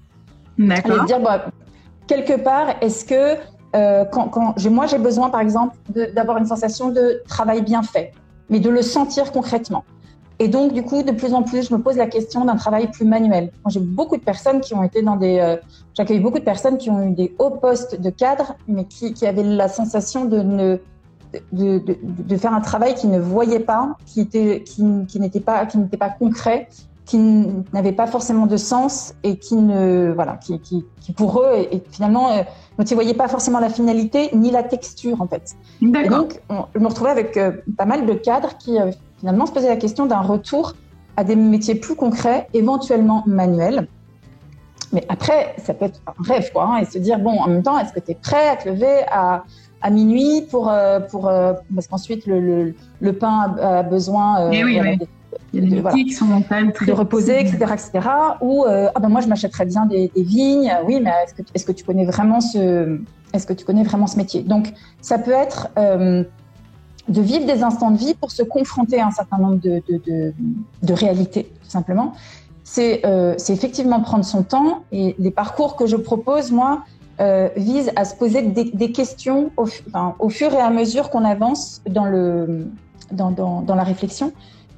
D'accord. 0.59 1.05
Dire 1.05 1.21
bah, 1.21 1.47
quelque 2.07 2.37
part, 2.37 2.77
est-ce 2.81 3.05
que 3.05 3.39
euh, 3.75 4.05
quand, 4.05 4.55
moi 4.71 4.87
j'ai 4.87 4.99
besoin 4.99 5.31
par 5.31 5.41
exemple 5.41 5.77
d'avoir 6.15 6.39
une 6.39 6.47
sensation 6.47 6.91
de 6.91 7.23
travail 7.27 7.63
bien 7.63 7.83
fait, 7.83 8.13
mais 8.49 8.61
de 8.61 8.71
le 8.71 8.83
sentir 8.83 9.33
concrètement. 9.33 9.85
Et 10.39 10.49
donc 10.49 10.73
du 10.73 10.83
coup 10.83 11.03
de 11.03 11.13
plus 11.13 11.35
en 11.35 11.43
plus 11.43 11.69
je 11.69 11.75
me 11.75 11.81
pose 11.81 11.97
la 11.97 12.07
question 12.07 12.45
d'un 12.45 12.57
travail 12.57 12.91
plus 12.91 13.05
manuel. 13.05 13.51
J'ai 13.69 13.81
beaucoup 13.81 14.17
de 14.17 14.23
personnes 14.23 14.61
qui 14.61 14.75
ont 14.75 14.83
été 14.83 15.03
dans 15.03 15.17
des, 15.17 15.39
euh, 15.39 15.57
j'accueille 15.95 16.21
beaucoup 16.21 16.39
de 16.39 16.45
personnes 16.45 16.79
qui 16.79 16.91
ont 16.91 17.03
eu 17.03 17.11
des 17.13 17.35
hauts 17.39 17.51
postes 17.51 18.01
de 18.01 18.11
cadre, 18.11 18.55
mais 18.69 18.85
qui, 18.85 19.27
avaient 19.27 19.43
la 19.43 19.69
sensation 19.69 20.25
de 20.25 20.39
ne 20.39 20.79
de, 21.53 21.79
de, 21.81 21.97
de, 22.01 22.37
faire 22.37 22.55
un 22.55 22.61
travail 22.61 22.95
qu'ils 22.95 23.11
ne 23.11 23.19
voyaient 23.19 23.59
pas, 23.59 23.97
qui 24.07 24.21
était 24.21 24.63
qui 24.63 24.85
n'était 25.19 25.41
pas 25.41 25.67
qui 25.67 25.79
n'était 25.79 25.97
pas 25.97 26.11
concret, 26.11 26.69
qui 27.07 27.19
n'avait 27.73 27.93
pas 27.93 28.07
forcément 28.07 28.47
de 28.47 28.57
sens 28.57 29.15
et 29.23 29.37
qui 29.37 29.57
ne 29.57 30.13
voilà 30.15 30.37
qui, 30.37 30.59
qui, 30.61 30.85
qui 31.01 31.13
pour 31.13 31.41
eux 31.41 31.53
et, 31.55 31.77
et 31.77 31.83
finalement 31.91 32.31
euh, 32.31 32.43
ils 32.79 32.95
voyaient 32.95 33.15
pas 33.15 33.29
forcément 33.29 33.61
la 33.61 33.69
finalité 33.69 34.31
ni 34.35 34.51
la 34.51 34.63
texture 34.63 35.21
en 35.21 35.27
fait. 35.27 35.55
Et 35.83 36.09
donc 36.09 36.41
on, 36.49 36.65
je 36.75 36.81
me 36.81 36.87
retrouvais 36.87 37.11
avec 37.11 37.37
euh, 37.37 37.53
pas 37.77 37.85
mal 37.85 38.07
de 38.07 38.15
cadres 38.15 38.57
qui 38.59 38.79
euh, 38.81 38.91
finalement 39.19 39.47
se 39.47 39.53
posaient 39.53 39.69
la 39.69 39.77
question 39.77 40.07
d'un 40.07 40.21
retour 40.21 40.75
à 41.17 41.25
des 41.25 41.37
métiers 41.37 41.77
plus 41.77 41.95
concrets, 41.95 42.49
éventuellement 42.55 43.23
manuels. 43.27 43.87
Mais 44.93 45.05
après, 45.09 45.55
ça 45.59 45.75
peut 45.75 45.85
être 45.87 46.01
un 46.07 46.23
rêve, 46.23 46.51
quoi, 46.53 46.65
hein, 46.67 46.77
et 46.79 46.85
se 46.85 46.99
dire 46.99 47.19
bon, 47.19 47.39
en 47.39 47.49
même 47.49 47.63
temps, 47.63 47.79
est-ce 47.79 47.93
que 47.93 48.01
tu 48.01 48.13
es 48.13 48.15
prêt 48.15 48.49
à 48.49 48.57
te 48.57 48.69
lever 48.69 49.05
à, 49.11 49.45
à 49.81 49.91
minuit 49.91 50.43
pour 50.51 50.69
euh, 50.69 51.01
pour 51.01 51.31
parce 51.75 51.87
qu'ensuite 51.87 52.27
le, 52.27 52.41
le, 52.41 52.75
le 53.01 53.13
pain 53.13 53.55
a, 53.61 53.83
besoin 53.83 54.51
eh 54.51 54.65
oui. 54.65 54.81
Il 55.55 55.65
y 55.65 55.67
a 55.67 55.71
des 55.77 55.81
voilà, 55.81 55.97
qui 55.97 56.11
sont 56.11 56.27
quand 56.49 56.57
même 56.57 56.73
très 56.73 56.87
de 56.87 56.93
reposer, 56.93 57.41
etc., 57.41 57.57
etc. 57.73 58.09
Ou 58.41 58.65
euh, 58.65 58.89
ah 58.95 59.01
ben 59.01 59.09
moi 59.09 59.21
je 59.21 59.29
m'achèterais 59.29 59.67
bien 59.67 59.87
des, 59.87 60.11
des, 60.15 60.23
vignes. 60.23 60.73
Oui, 60.87 61.01
mais 61.03 61.11
est-ce 61.25 61.35
que 61.35 61.43
est-ce 61.55 61.65
que 61.65 61.73
tu 61.73 61.85
connais 61.85 62.05
vraiment 62.05 62.41
ce 62.41 62.99
est-ce 63.33 63.47
que 63.47 63.53
tu 63.53 63.65
connais 63.65 63.85
vraiment 63.85 64.07
ce 64.07 64.17
métier? 64.17 64.43
Donc 64.43 64.73
ça 65.01 65.19
peut 65.19 65.33
être 65.33 65.69
euh, 65.79 66.25
de 67.09 67.21
vivre 67.21 67.47
des 67.47 67.63
instants 67.63 67.91
de 67.91 67.99
vie 67.99 68.15
pour 68.15 68.31
se 68.31 68.43
confronter 68.43 69.01
à 69.01 69.07
un 69.07 69.11
certain 69.11 69.39
nombre 69.39 69.61
de 69.61 69.83
de, 69.89 70.01
de, 70.07 70.35
de 70.83 70.93
réalités, 70.93 71.45
tout 71.63 71.71
simplement. 71.71 72.15
C'est 72.65 73.05
euh, 73.05 73.35
effectivement 73.49 74.01
prendre 74.01 74.25
son 74.25 74.43
temps 74.43 74.85
et 74.91 75.15
les 75.19 75.31
parcours 75.31 75.77
que 75.77 75.87
je 75.87 75.97
propose 75.97 76.51
moi 76.51 76.85
euh, 77.21 77.49
visent 77.57 77.93
à 77.95 78.05
se 78.05 78.17
poser 78.17 78.43
des, 78.43 78.65
des 78.65 78.91
questions 78.91 79.53
au, 79.57 79.69
enfin, 79.89 80.17
au, 80.19 80.31
fur 80.31 80.53
et 80.53 80.61
à 80.61 80.71
mesure 80.71 81.11
qu'on 81.11 81.25
avance 81.25 81.83
dans 81.89 82.07
le 82.07 82.67
dans, 83.13 83.31
dans, 83.31 83.61
dans 83.61 83.75
la 83.77 83.85
réflexion. 83.85 84.33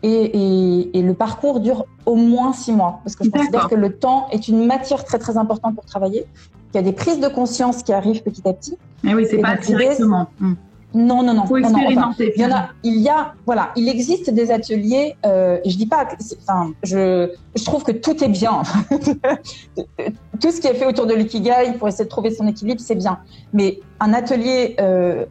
Et, 0.07 0.11
et, 0.13 0.99
et, 0.99 1.03
le 1.03 1.15
parcours 1.15 1.59
dure 1.59 1.85
au 2.05 2.15
moins 2.15 2.53
six 2.53 2.71
mois, 2.71 3.01
parce 3.03 3.17
que 3.17 3.25
je 3.25 3.31
considère 3.31 3.69
que 3.69 3.75
le 3.75 3.93
temps 3.93 4.29
est 4.31 4.47
une 4.47 4.65
matière 4.65 5.05
très 5.05 5.19
très 5.19 5.37
importante 5.37 5.75
pour 5.75 5.85
travailler. 5.85 6.27
Il 6.73 6.77
y 6.77 6.79
a 6.79 6.83
des 6.83 6.93
prises 6.93 7.19
de 7.19 7.27
conscience 7.27 7.83
qui 7.83 7.93
arrivent 7.93 8.23
petit 8.23 8.47
à 8.47 8.53
petit. 8.53 8.79
Mais 9.03 9.15
oui, 9.15 9.27
c'est 9.29 9.39
pas 9.39 9.57
directement. 9.57 10.29
Hum. 10.41 10.57
Non, 10.95 11.25
non, 11.25 11.35
non. 11.35 11.47
Faut 11.47 11.59
non, 11.59 11.71
non 11.71 11.81
enfin, 11.89 12.15
il 12.19 12.41
y 12.41 12.47
en 12.47 12.53
a, 12.53 12.69
il 12.85 13.01
y 13.01 13.09
a, 13.09 13.35
voilà, 13.45 13.73
il 13.75 13.89
existe 13.89 14.31
des 14.31 14.53
ateliers. 14.53 15.17
Euh, 15.27 15.59
je 15.67 15.77
dis 15.77 15.87
pas, 15.87 16.07
enfin, 16.43 16.73
je, 16.85 17.33
je 17.57 17.65
trouve 17.65 17.83
que 17.83 17.93
tout 17.93 18.23
est 18.23 18.29
bien. 18.29 18.63
tout 20.41 20.51
ce 20.53 20.61
qui 20.61 20.69
est 20.69 20.75
fait 20.75 20.87
autour 20.87 21.07
de 21.07 21.15
l'ikigai 21.15 21.75
pour 21.79 21.89
essayer 21.89 22.05
de 22.05 22.11
trouver 22.11 22.31
son 22.31 22.47
équilibre, 22.47 22.81
c'est 22.81 22.95
bien. 22.95 23.19
Mais 23.53 23.81
un 23.99 24.15
atelier 24.15 24.77
euh, 24.81 25.27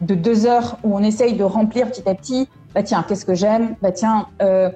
de 0.00 0.14
deux 0.14 0.46
heures 0.46 0.78
où 0.84 0.96
on 0.96 1.02
essaye 1.02 1.34
de 1.34 1.44
remplir 1.44 1.90
petit 1.90 2.08
à 2.08 2.14
petit 2.14 2.48
bah 2.74 2.82
tiens, 2.82 3.04
qu'est-ce 3.06 3.24
que 3.24 3.34
j'aime? 3.34 3.76
Bah 3.80 3.92
tiens, 3.92 4.26
euh, 4.42 4.70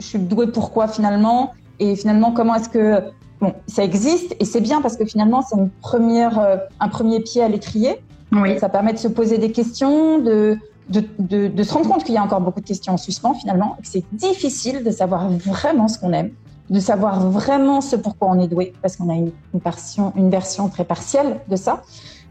je 0.00 0.04
suis 0.04 0.18
douée 0.18 0.48
pourquoi 0.48 0.88
finalement? 0.88 1.52
Et 1.78 1.94
finalement, 1.94 2.32
comment 2.32 2.56
est-ce 2.56 2.68
que 2.68 3.00
bon, 3.40 3.54
ça 3.68 3.84
existe 3.84 4.34
et 4.40 4.44
c'est 4.44 4.60
bien 4.60 4.82
parce 4.82 4.96
que 4.96 5.04
finalement, 5.04 5.42
c'est 5.42 5.56
une 5.56 5.70
première, 5.70 6.40
euh, 6.40 6.56
un 6.80 6.88
premier 6.88 7.20
pied 7.20 7.42
à 7.42 7.48
l'étrier. 7.48 8.02
Oui. 8.32 8.58
Ça 8.58 8.68
permet 8.68 8.92
de 8.92 8.98
se 8.98 9.08
poser 9.08 9.38
des 9.38 9.52
questions, 9.52 10.18
de 10.18 10.58
de, 10.88 11.04
de, 11.18 11.48
de 11.48 11.62
se 11.62 11.74
rendre 11.74 11.88
compte 11.88 12.04
qu'il 12.04 12.14
y 12.14 12.18
a 12.18 12.22
encore 12.22 12.40
beaucoup 12.40 12.60
de 12.60 12.66
questions 12.66 12.94
en 12.94 12.96
suspens 12.96 13.34
finalement, 13.34 13.76
que 13.80 13.86
c'est 13.86 14.04
difficile 14.12 14.82
de 14.82 14.90
savoir 14.90 15.28
vraiment 15.28 15.86
ce 15.86 15.98
qu'on 15.98 16.14
aime, 16.14 16.30
de 16.70 16.80
savoir 16.80 17.28
vraiment 17.28 17.82
ce 17.82 17.94
pourquoi 17.94 18.28
on 18.28 18.40
est 18.40 18.48
doué, 18.48 18.72
parce 18.80 18.96
qu'on 18.96 19.10
a 19.10 19.14
une, 19.14 19.30
une, 19.52 19.60
version, 19.60 20.14
une 20.16 20.30
version 20.30 20.70
très 20.70 20.84
partielle 20.84 21.40
de 21.48 21.56
ça 21.56 21.82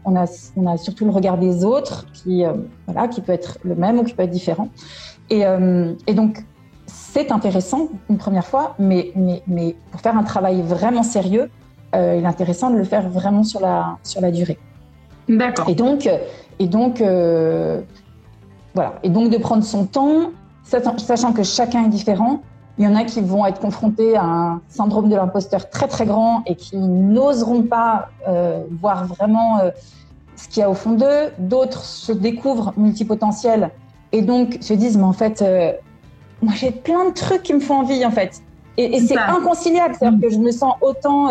on 0.04 0.16
a, 0.16 0.26
on 0.56 0.66
a 0.66 0.76
surtout 0.76 1.04
le 1.04 1.10
regard 1.10 1.38
des 1.38 1.64
autres 1.64 2.06
qui, 2.12 2.44
euh, 2.44 2.52
voilà, 2.86 3.08
qui 3.08 3.20
peut 3.20 3.32
être 3.32 3.58
le 3.64 3.74
même 3.74 3.98
ou 3.98 4.04
qui 4.04 4.14
peut 4.14 4.22
être 4.22 4.30
différent. 4.30 4.68
Et, 5.30 5.44
euh, 5.44 5.92
et 6.06 6.14
donc, 6.14 6.44
c'est 6.86 7.30
intéressant 7.32 7.88
une 8.08 8.18
première 8.18 8.46
fois, 8.46 8.74
mais, 8.78 9.12
mais, 9.14 9.42
mais, 9.46 9.76
pour 9.90 10.00
faire 10.00 10.16
un 10.16 10.22
travail 10.22 10.62
vraiment 10.62 11.02
sérieux, 11.02 11.50
euh, 11.94 12.16
il 12.18 12.24
est 12.24 12.26
intéressant 12.26 12.70
de 12.70 12.76
le 12.76 12.84
faire 12.84 13.08
vraiment 13.08 13.44
sur 13.44 13.60
la, 13.60 13.98
sur 14.02 14.20
la 14.20 14.30
durée. 14.30 14.58
D'accord. 15.28 15.68
Et 15.68 15.74
donc, 15.74 16.08
et 16.58 16.66
donc 16.66 17.02
voilà. 18.74 18.94
Et 19.02 19.10
donc, 19.10 19.30
de 19.30 19.38
prendre 19.38 19.64
son 19.64 19.84
temps, 19.84 20.30
sachant 20.64 21.32
que 21.32 21.42
chacun 21.42 21.84
est 21.84 21.88
différent. 21.88 22.42
Il 22.78 22.84
y 22.84 22.88
en 22.88 22.94
a 22.94 23.02
qui 23.02 23.20
vont 23.20 23.44
être 23.44 23.60
confrontés 23.60 24.16
à 24.16 24.24
un 24.24 24.60
syndrome 24.68 25.08
de 25.08 25.16
l'imposteur 25.16 25.68
très 25.68 25.88
très 25.88 26.06
grand 26.06 26.44
et 26.46 26.54
qui 26.54 26.76
n'oseront 26.76 27.62
pas 27.62 28.10
euh, 28.28 28.62
voir 28.80 29.06
vraiment 29.06 29.58
euh, 29.58 29.70
ce 30.36 30.48
qu'il 30.48 30.60
y 30.60 30.62
a 30.62 30.70
au 30.70 30.74
fond 30.74 30.92
d'eux. 30.92 31.32
D'autres 31.38 31.84
se 31.84 32.12
découvrent 32.12 32.72
multipotentiels 32.76 33.70
et 34.12 34.22
donc 34.22 34.58
se 34.60 34.74
disent 34.74 34.96
mais 34.96 35.02
en 35.02 35.12
fait 35.12 35.42
euh, 35.42 35.72
moi 36.40 36.52
j'ai 36.54 36.70
plein 36.70 37.08
de 37.08 37.14
trucs 37.14 37.42
qui 37.42 37.52
me 37.52 37.60
font 37.60 37.80
envie 37.80 38.06
en 38.06 38.12
fait. 38.12 38.42
Et, 38.76 39.00
c'est 39.00 39.18
inconciliable, 39.18 39.96
c'est-à-dire 39.98 40.20
que 40.20 40.32
je 40.32 40.38
me 40.38 40.52
sens 40.52 40.74
autant 40.80 41.30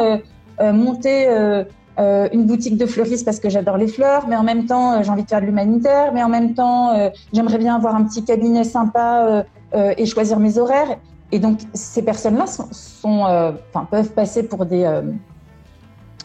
monter 0.59 1.29
euh, 1.29 2.27
une 2.33 2.45
boutique 2.45 2.75
de 2.75 2.85
fleuristes 2.85 3.23
parce 3.23 3.39
que 3.39 3.47
j'adore 3.47 3.77
les 3.77 3.87
fleurs, 3.87 4.27
mais 4.27 4.35
en 4.35 4.43
même 4.43 4.65
temps 4.65 5.01
j'ai 5.01 5.09
envie 5.09 5.23
de 5.23 5.29
faire 5.29 5.39
de 5.39 5.45
l'humanitaire, 5.45 6.11
mais 6.13 6.21
en 6.23 6.27
même 6.27 6.55
temps 6.55 6.91
j'aimerais 7.31 7.57
bien 7.57 7.73
avoir 7.73 7.95
un 7.95 8.03
petit 8.03 8.25
cabinet 8.25 8.65
sympa 8.65 9.45
et 9.73 10.05
choisir 10.05 10.39
mes 10.39 10.57
horaires. 10.57 10.97
Et 11.31 11.39
donc 11.39 11.59
ces 11.73 12.03
personnes-là 12.03 12.47
sont, 12.47 12.67
sont 12.71 13.25
peuvent 13.91 14.11
passer 14.11 14.43
pour 14.43 14.65
des 14.65 15.01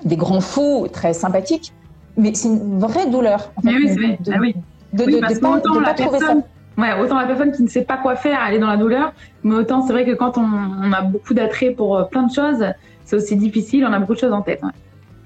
des 0.05 0.17
grands 0.17 0.41
fous 0.41 0.89
très 0.93 1.13
sympathiques, 1.13 1.73
mais 2.17 2.35
c'est 2.35 2.49
une 2.49 2.79
vraie 2.79 3.09
douleur. 3.09 3.53
En 3.57 3.63
fait, 3.63 3.75
oui, 3.75 4.17
de, 4.19 4.33
ah 4.33 4.39
oui. 4.41 4.55
de, 4.93 5.05
de, 5.05 5.11
de, 5.11 5.39
pas, 5.41 5.61
pas 5.61 5.95
trouver 5.95 6.19
ça. 6.19 6.35
Ouais, 6.79 6.99
autant 7.01 7.19
la 7.19 7.27
personne 7.27 7.53
qui 7.53 7.63
ne 7.63 7.69
sait 7.69 7.85
pas 7.85 7.99
quoi 7.99 8.17
faire, 8.17 8.41
aller 8.41 8.59
dans 8.59 8.69
la 8.69 8.79
douleur, 8.79 9.13
mais 9.43 9.55
autant 9.57 9.87
c'est 9.87 9.93
vrai 9.93 10.07
que 10.07 10.13
quand 10.13 10.39
on, 10.39 10.43
on 10.43 10.93
a 10.93 11.03
beaucoup 11.03 11.35
d'attrait 11.35 11.71
pour 11.71 11.97
euh, 11.97 12.05
plein 12.05 12.23
de 12.23 12.33
choses, 12.33 12.65
c'est 13.05 13.17
aussi 13.17 13.37
difficile, 13.37 13.85
on 13.85 13.93
a 13.93 13.99
beaucoup 13.99 14.15
de 14.15 14.19
choses 14.19 14.33
en 14.33 14.41
tête. 14.41 14.63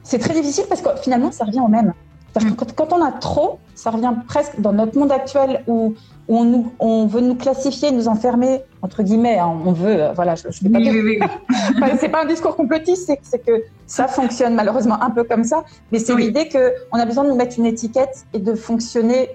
C'est 0.03 0.19
très 0.19 0.35
difficile 0.35 0.65
parce 0.69 0.83
que 0.83 0.89
finalement, 1.03 1.31
ça 1.31 1.45
revient 1.45 1.61
au 1.61 1.69
même. 1.69 1.93
Quand, 2.35 2.75
quand, 2.75 2.93
on 2.93 3.03
a 3.03 3.13
trop, 3.13 3.59
ça 3.75 3.91
revient 3.91 4.13
presque 4.27 4.61
dans 4.61 4.73
notre 4.73 4.99
monde 4.99 5.11
actuel 5.11 5.63
où 5.67 5.95
on, 6.29 6.45
nous, 6.45 6.73
on, 6.79 7.07
veut 7.07 7.21
nous 7.21 7.35
classifier, 7.35 7.91
nous 7.93 8.09
enfermer, 8.09 8.63
entre 8.83 9.03
guillemets, 9.03 9.39
hein, 9.39 9.53
on 9.65 9.73
veut, 9.73 10.03
euh, 10.03 10.13
voilà, 10.13 10.35
je, 10.35 10.43
je 10.51 10.69
pas 10.69 10.79
oui, 10.79 10.91
oui, 10.91 11.19
oui. 11.21 11.89
c'est 12.01 12.09
pas 12.09 12.23
un 12.23 12.27
discours 12.27 12.57
complotiste, 12.57 13.13
c'est 13.23 13.39
que 13.39 13.63
ça 13.87 14.09
fonctionne 14.09 14.55
malheureusement 14.55 15.03
un 15.03 15.11
peu 15.11 15.25
comme 15.25 15.45
ça, 15.45 15.65
mais 15.93 15.99
c'est 15.99 16.15
l'idée 16.15 16.49
qu'on 16.49 16.99
a 16.99 17.07
besoin 17.07 17.25
de 17.25 17.31
nous 17.31 17.37
mettre 17.37 17.59
une 17.59 17.67
étiquette 17.67 18.25
et 18.33 18.39
de 18.39 18.55
fonctionner, 18.55 19.31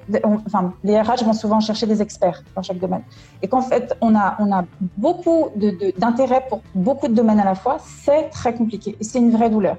enfin, 0.46 0.74
les 0.84 1.00
RH 1.00 1.24
vont 1.24 1.34
souvent 1.34 1.60
chercher 1.60 1.86
des 1.86 2.02
experts 2.02 2.44
dans 2.56 2.62
chaque 2.62 2.80
domaine. 2.80 3.04
Et 3.42 3.48
qu'en 3.48 3.62
fait, 3.62 3.96
on 4.02 4.16
a, 4.16 4.36
on 4.40 4.52
a 4.52 4.66
beaucoup 4.98 5.50
d'intérêt 5.98 6.46
pour 6.50 6.62
beaucoup 6.76 7.08
de 7.08 7.14
domaines 7.14 7.40
à 7.40 7.46
la 7.46 7.56
fois, 7.56 7.78
c'est 8.04 8.30
très 8.30 8.54
compliqué 8.54 8.96
et 9.00 9.04
c'est 9.04 9.20
une 9.20 9.32
vraie 9.32 9.50
douleur. 9.50 9.78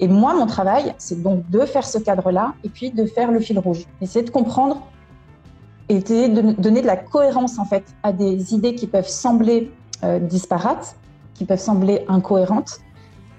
Et 0.00 0.08
moi, 0.08 0.34
mon 0.34 0.46
travail, 0.46 0.94
c'est 0.98 1.22
donc 1.22 1.48
de 1.50 1.60
faire 1.60 1.84
ce 1.84 1.98
cadre-là 1.98 2.54
et 2.64 2.68
puis 2.68 2.90
de 2.90 3.06
faire 3.06 3.30
le 3.30 3.38
fil 3.40 3.58
rouge. 3.58 3.86
Essayer 4.00 4.24
de 4.24 4.30
comprendre 4.30 4.82
et 5.88 5.98
de 5.98 6.52
donner 6.52 6.82
de 6.82 6.86
la 6.86 6.96
cohérence 6.96 7.58
en 7.58 7.64
fait 7.64 7.84
à 8.02 8.12
des 8.12 8.54
idées 8.54 8.74
qui 8.74 8.86
peuvent 8.86 9.08
sembler 9.08 9.70
euh, 10.02 10.18
disparates, 10.18 10.96
qui 11.34 11.44
peuvent 11.44 11.58
sembler 11.58 12.04
incohérentes, 12.08 12.80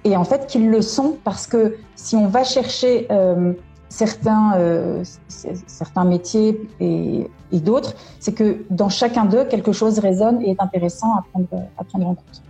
et 0.03 0.15
en 0.15 0.23
fait 0.23 0.47
qu'ils 0.47 0.69
le 0.69 0.81
sont 0.81 1.17
parce 1.23 1.47
que 1.47 1.77
si 1.95 2.15
on 2.15 2.27
va 2.27 2.43
chercher 2.43 3.07
euh, 3.11 3.53
certains, 3.89 4.53
euh, 4.57 5.03
certains 5.27 6.05
métiers 6.05 6.61
et, 6.79 7.27
et 7.51 7.59
d'autres, 7.59 7.93
c'est 8.19 8.33
que 8.33 8.63
dans 8.69 8.89
chacun 8.89 9.25
d'eux, 9.25 9.45
quelque 9.45 9.71
chose 9.71 9.97
résonne 9.99 10.41
et 10.41 10.51
est 10.51 10.61
intéressant 10.61 11.13
à 11.15 11.23
prendre, 11.31 11.47
à 11.77 11.83
prendre 11.83 12.07
en 12.07 12.15
compte. 12.15 12.43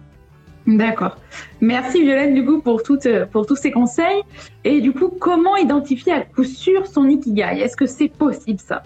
D'accord. 0.68 1.18
Merci 1.62 2.02
Violaine 2.02 2.34
du 2.34 2.44
coup 2.44 2.60
pour, 2.60 2.82
toutes, 2.82 3.08
pour 3.32 3.46
tous 3.46 3.56
ces 3.56 3.72
conseils. 3.72 4.24
Et 4.64 4.82
du 4.82 4.94
coup, 4.94 5.10
comment 5.20 5.56
identifier 5.56 6.12
à 6.12 6.22
coup 6.22 6.44
sûr 6.44 6.88
son 6.88 7.08
ikigai? 7.08 7.60
Est-ce 7.62 7.78
que 7.78 7.86
c'est 7.86 8.10
possible 8.10 8.60
ça? 8.60 8.82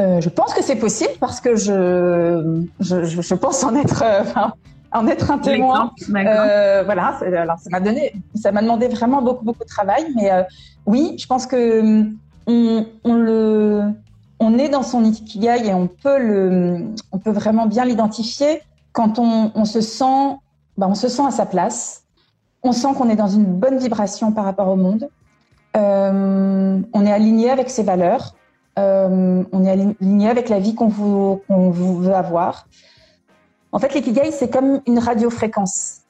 Euh, 0.00 0.20
Je 0.20 0.28
pense 0.28 0.54
que 0.54 0.62
c'est 0.62 0.76
possible 0.76 1.14
parce 1.20 1.40
que 1.40 1.56
je, 1.56 2.64
je, 2.80 3.04
je, 3.04 3.34
pense 3.34 3.64
en 3.64 3.74
être, 3.74 4.02
euh, 4.02 4.22
en 4.92 5.06
être 5.06 5.30
un 5.30 5.38
témoin. 5.38 5.92
Euh, 6.14 6.82
voilà, 6.84 7.18
alors 7.22 7.58
ça 7.58 7.70
m'a 7.70 7.80
donné, 7.80 8.12
ça 8.34 8.52
m'a 8.52 8.62
demandé 8.62 8.88
vraiment 8.88 9.22
beaucoup 9.22 9.44
beaucoup 9.44 9.64
de 9.64 9.68
travail, 9.68 10.06
mais 10.16 10.30
euh, 10.30 10.42
oui, 10.86 11.16
je 11.18 11.26
pense 11.26 11.46
que 11.46 11.80
hum, 11.80 12.16
on, 12.46 12.86
on, 13.04 13.14
le, 13.14 13.82
on 14.40 14.58
est 14.58 14.68
dans 14.68 14.82
son 14.82 15.04
ikigai 15.04 15.66
et 15.66 15.74
on 15.74 15.86
peut 15.86 16.18
le, 16.18 16.86
on 17.12 17.18
peut 17.18 17.32
vraiment 17.32 17.66
bien 17.66 17.84
l'identifier 17.84 18.62
quand 18.98 19.20
on, 19.20 19.64
se 19.64 19.80
sent, 19.80 20.38
ben, 20.76 20.88
on 20.88 20.94
se 20.96 21.08
sent 21.08 21.22
à 21.24 21.30
sa 21.30 21.46
place, 21.46 22.02
on 22.64 22.72
sent 22.72 22.88
qu'on 22.96 23.08
est 23.08 23.16
dans 23.16 23.28
une 23.28 23.44
bonne 23.44 23.78
vibration 23.78 24.32
par 24.32 24.44
rapport 24.44 24.66
au 24.66 24.74
monde, 24.74 25.08
euh, 25.76 26.80
on 26.92 27.06
est 27.06 27.12
aligné 27.12 27.50
avec 27.50 27.70
ses 27.70 27.84
valeurs, 27.84 28.34
euh, 28.78 29.44
on 29.52 29.64
est 29.64 29.70
aligné 29.70 30.28
avec 30.28 30.48
la 30.48 30.60
vie 30.60 30.74
qu'on 30.74 30.88
veut 30.88 32.14
avoir. 32.14 32.66
En 33.72 33.78
fait, 33.78 33.92
l'ikigai, 33.94 34.30
c'est 34.30 34.50
comme 34.50 34.80
une 34.86 34.98
radiofréquence. 34.98 36.02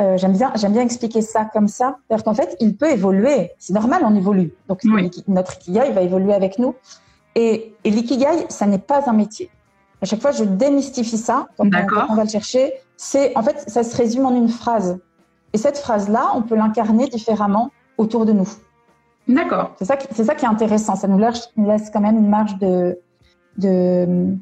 Euh, 0.00 0.16
j'aime 0.18 0.32
bien, 0.32 0.52
j'aime 0.56 0.72
bien 0.72 0.82
expliquer 0.82 1.22
ça 1.22 1.44
comme 1.44 1.68
ça. 1.68 1.98
C'est-à-dire 2.06 2.24
qu'en 2.24 2.34
fait, 2.34 2.56
il 2.60 2.76
peut 2.76 2.90
évoluer. 2.90 3.52
C'est 3.58 3.72
normal, 3.72 4.02
on 4.04 4.14
évolue. 4.14 4.52
Donc, 4.68 4.82
notre 5.28 5.54
ikigai 5.54 5.92
va 5.92 6.02
évoluer 6.02 6.34
avec 6.34 6.58
nous. 6.58 6.74
Et, 7.34 7.74
et 7.84 7.90
l'ikigai, 7.90 8.46
ça 8.48 8.66
n'est 8.66 8.78
pas 8.78 9.08
un 9.08 9.12
métier. 9.12 9.50
À 10.02 10.06
chaque 10.06 10.20
fois, 10.20 10.32
je 10.32 10.44
démystifie 10.44 11.18
ça 11.18 11.48
quand 11.56 11.66
on, 11.66 12.14
va 12.14 12.24
le 12.24 12.28
chercher. 12.28 12.72
C'est 12.96 13.36
en 13.36 13.42
fait, 13.42 13.64
ça 13.68 13.82
se 13.82 13.96
résume 13.96 14.26
en 14.26 14.34
une 14.34 14.48
phrase. 14.48 14.98
Et 15.52 15.58
cette 15.58 15.78
phrase-là, 15.78 16.32
on 16.34 16.42
peut 16.42 16.56
l'incarner 16.56 17.08
différemment 17.08 17.70
autour 17.96 18.26
de 18.26 18.32
nous. 18.32 18.48
D'accord. 19.28 19.72
C'est 19.78 19.84
ça, 19.84 19.96
c'est 20.12 20.24
ça 20.24 20.34
qui 20.34 20.44
est 20.44 20.48
intéressant. 20.48 20.96
Ça 20.96 21.08
nous 21.08 21.18
laisse, 21.18 21.50
laisse 21.56 21.90
quand 21.90 22.00
même 22.00 22.16
une 22.16 22.28
marge 22.28 22.58
de 22.58 22.98
de, 23.58 24.36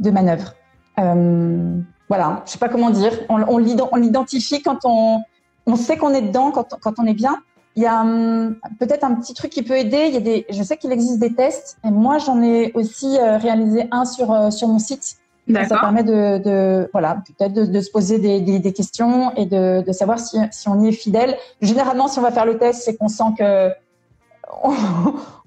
de 0.00 0.10
manœuvre. 0.10 0.54
Euh, 0.98 1.78
voilà, 2.08 2.42
je 2.46 2.52
sais 2.52 2.58
pas 2.58 2.68
comment 2.68 2.90
dire. 2.90 3.12
On, 3.28 3.42
on 3.42 3.58
l'identifie 3.96 4.62
quand 4.62 4.80
on 4.84 5.20
on 5.66 5.76
sait 5.76 5.96
qu'on 5.96 6.12
est 6.12 6.22
dedans, 6.22 6.50
quand, 6.50 6.76
quand 6.80 6.94
on 6.98 7.06
est 7.06 7.14
bien. 7.14 7.38
Il 7.76 7.82
y 7.82 7.86
a 7.86 8.02
hum, 8.02 8.56
peut-être 8.78 9.04
un 9.04 9.14
petit 9.14 9.32
truc 9.34 9.50
qui 9.50 9.62
peut 9.62 9.76
aider. 9.76 10.04
Il 10.08 10.14
y 10.14 10.16
a 10.16 10.20
des, 10.20 10.46
je 10.50 10.62
sais 10.62 10.76
qu'il 10.76 10.92
existe 10.92 11.18
des 11.18 11.34
tests, 11.34 11.78
et 11.84 11.90
moi 11.90 12.18
j'en 12.18 12.42
ai 12.42 12.72
aussi 12.74 13.18
euh, 13.18 13.38
réalisé 13.38 13.88
un 13.90 14.04
sur 14.04 14.30
euh, 14.32 14.50
sur 14.50 14.68
mon 14.68 14.78
site. 14.78 15.16
Ça 15.52 15.76
permet 15.80 16.04
de, 16.04 16.38
de 16.38 16.88
voilà 16.92 17.16
peut-être 17.26 17.52
de, 17.52 17.66
de, 17.66 17.80
se 17.80 17.90
poser 17.90 18.20
des, 18.20 18.40
des, 18.40 18.60
des, 18.60 18.72
questions 18.72 19.34
et 19.34 19.44
de, 19.44 19.82
de 19.82 19.92
savoir 19.92 20.20
si, 20.20 20.38
si 20.52 20.68
on 20.68 20.80
y 20.80 20.88
est 20.88 20.92
fidèle. 20.92 21.36
Généralement, 21.60 22.06
si 22.06 22.20
on 22.20 22.22
va 22.22 22.30
faire 22.30 22.46
le 22.46 22.58
test, 22.58 22.82
c'est 22.84 22.96
qu'on 22.96 23.08
sent 23.08 23.24
que 23.36 23.70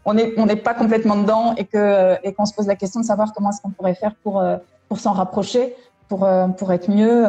on 0.06 0.14
n'est 0.14 0.34
on 0.38 0.48
pas 0.58 0.74
complètement 0.74 1.18
dedans 1.18 1.54
et 1.58 1.66
que 1.66 2.16
et 2.24 2.34
qu'on 2.34 2.46
se 2.46 2.54
pose 2.54 2.68
la 2.68 2.76
question 2.76 3.00
de 3.00 3.06
savoir 3.06 3.34
comment 3.34 3.50
est-ce 3.50 3.62
qu'on 3.62 3.72
pourrait 3.72 3.96
faire 3.96 4.16
pour 4.24 4.40
euh, 4.40 4.58
pour 4.90 5.00
s'en 5.00 5.14
rapprocher, 5.14 5.76
pour 6.10 6.28
pour 6.58 6.74
être 6.74 6.90
mieux, 6.90 7.24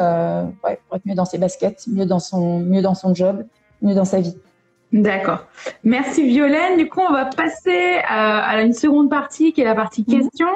ouais, 0.65 0.79
pour 0.87 0.97
être 0.97 1.07
mieux 1.07 1.15
dans 1.15 1.25
ses 1.25 1.39
baskets, 1.39 1.87
mieux 1.87 2.07
dans 2.07 2.21
son 2.21 2.61
mieux 2.61 2.83
dans 2.83 2.95
son 2.95 3.15
job, 3.15 3.45
mieux 3.83 3.95
dans 3.95 4.05
sa 4.05 4.21
vie. 4.21 4.37
D'accord. 4.93 5.47
Merci 5.85 6.23
Violaine. 6.23 6.79
Du 6.79 6.89
coup, 6.89 7.01
on 7.07 7.13
va 7.13 7.27
passer 7.27 7.99
à, 8.07 8.49
à 8.49 8.63
une 8.63 8.73
seconde 8.73 9.11
partie 9.11 9.53
qui 9.53 9.61
est 9.61 9.65
la 9.65 9.75
partie 9.75 10.05
mhm. 10.07 10.21
questions. 10.21 10.49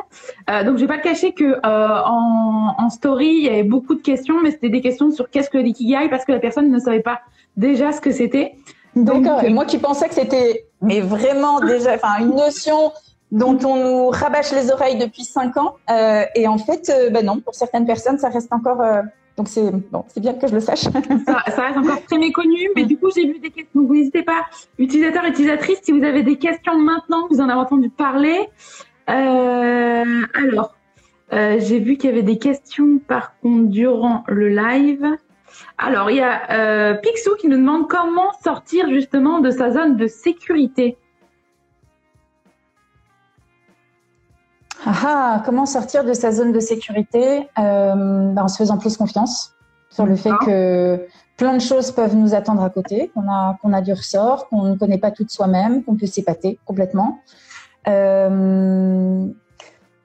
Euh, 0.49 0.65
donc, 0.65 0.77
je 0.77 0.83
vais 0.83 0.87
pas 0.87 0.99
te 0.99 1.03
cacher 1.03 1.33
que 1.33 1.45
euh, 1.45 1.59
en, 1.65 2.75
en, 2.79 2.91
story, 2.91 3.29
il 3.29 3.43
y 3.45 3.49
avait 3.49 3.65
beaucoup 3.65 3.95
de 3.95 4.03
questions, 4.03 4.41
mais 4.43 4.53
c'était 4.53 4.69
des 4.69 4.81
questions 4.81 5.11
sur 5.11 5.31
qu'est-ce 5.31 5.51
que 5.51 5.59
l'ikigai 5.59 6.09
parce 6.09 6.25
que 6.25 6.33
la 6.33 6.39
personne 6.39 6.71
ne 6.71 6.79
savait 6.79 7.01
pas 7.01 7.21
déjà 7.57 7.93
ce 7.93 8.01
que 8.01 8.13
c'était. 8.13 8.55
D'accord. 8.95 9.43
Et 9.45 9.51
moi 9.51 9.65
qui 9.65 9.79
pensais 9.79 10.09
que 10.09 10.15
c'était 10.15 10.67
mais 10.83 11.01
vraiment 11.01 11.61
déjà, 11.61 11.95
enfin 11.95 12.19
une 12.21 12.35
notion 12.35 12.93
dont 13.33 13.59
on 13.65 13.77
nous 13.77 14.09
rabâche 14.09 14.53
les 14.53 14.71
oreilles 14.71 14.99
depuis 14.99 15.25
cinq 15.25 15.57
ans. 15.57 15.77
Euh, 15.91 16.25
et 16.35 16.49
en 16.49 16.59
fait, 16.59 16.91
euh, 16.91 17.11
ben 17.11 17.25
non, 17.25 17.41
pour 17.41 17.55
certaines 17.55 17.87
personnes, 17.87 18.19
ça 18.19 18.29
reste 18.29 18.53
encore 18.53 18.81
euh, 18.81 19.03
donc 19.41 19.49
c'est 19.49 19.71
bon, 19.71 20.05
c'est 20.09 20.21
bien 20.21 20.35
que 20.35 20.47
je 20.47 20.55
le 20.55 20.61
sache. 20.61 20.81
ça, 20.81 20.91
ça, 21.51 21.63
reste 21.63 21.79
encore 21.79 22.05
très 22.05 22.19
méconnu, 22.19 22.69
mais 22.77 22.85
du 22.85 22.99
coup 22.99 23.11
j'ai 23.15 23.27
vu 23.27 23.39
des 23.39 23.51
questions. 23.51 23.81
Donc 23.81 23.91
n'hésitez 23.91 24.23
pas, 24.23 24.45
utilisateurs, 24.79 25.25
utilisatrices, 25.25 25.81
si 25.83 25.93
vous 25.93 26.05
avez 26.05 26.23
des 26.23 26.37
questions 26.37 26.77
maintenant, 26.77 27.27
vous 27.31 27.41
en 27.41 27.49
avez 27.49 27.59
entendu 27.59 27.89
parler. 27.89 28.51
Euh, 29.09 30.23
alors, 30.35 30.75
euh, 31.33 31.57
j'ai 31.59 31.79
vu 31.79 31.97
qu'il 31.97 32.11
y 32.11 32.13
avait 32.13 32.23
des 32.23 32.39
questions 32.39 32.99
par 32.99 33.39
contre 33.41 33.71
durant 33.71 34.25
le 34.29 34.49
live. 34.49 35.07
Alors 35.79 36.11
il 36.11 36.17
y 36.17 36.21
a 36.21 36.51
euh, 36.51 36.95
Pixou 36.95 37.35
qui 37.37 37.49
nous 37.49 37.57
demande 37.57 37.89
comment 37.89 38.33
sortir 38.43 38.89
justement 38.89 39.41
de 39.41 39.51
sa 39.51 39.71
zone 39.73 39.97
de 39.97 40.07
sécurité. 40.07 40.99
Ah, 44.87 44.93
ah, 45.05 45.43
comment 45.45 45.67
sortir 45.67 46.05
de 46.05 46.13
sa 46.13 46.33
zone 46.33 46.53
de 46.53 46.61
sécurité? 46.61 47.49
Euh, 47.59 48.33
ben, 48.33 48.43
En 48.43 48.49
se 48.49 48.57
faisant 48.57 48.79
plus 48.79 48.97
confiance 48.97 49.55
sur 49.91 50.07
le 50.07 50.17
fait 50.17 50.33
que 50.45 51.07
plein 51.37 51.55
de 51.55 51.61
choses 51.61 51.91
peuvent 51.91 52.17
nous 52.17 52.35
attendre 52.35 52.63
à 52.63 52.71
côté, 52.71 53.11
qu'on 53.15 53.29
a, 53.31 53.57
qu'on 53.61 53.73
a 53.73 53.81
du 53.81 53.93
ressort, 53.93 54.49
qu'on 54.49 54.63
ne 54.63 54.77
connaît 54.77 54.99
pas 54.99 55.11
tout 55.11 55.25
de 55.25 55.31
soi-même, 55.31 55.83
qu'on 55.85 55.97
peut 55.97 56.07
s'épater 56.07 56.59
complètement. 56.65 57.21
Euh, 57.89 59.27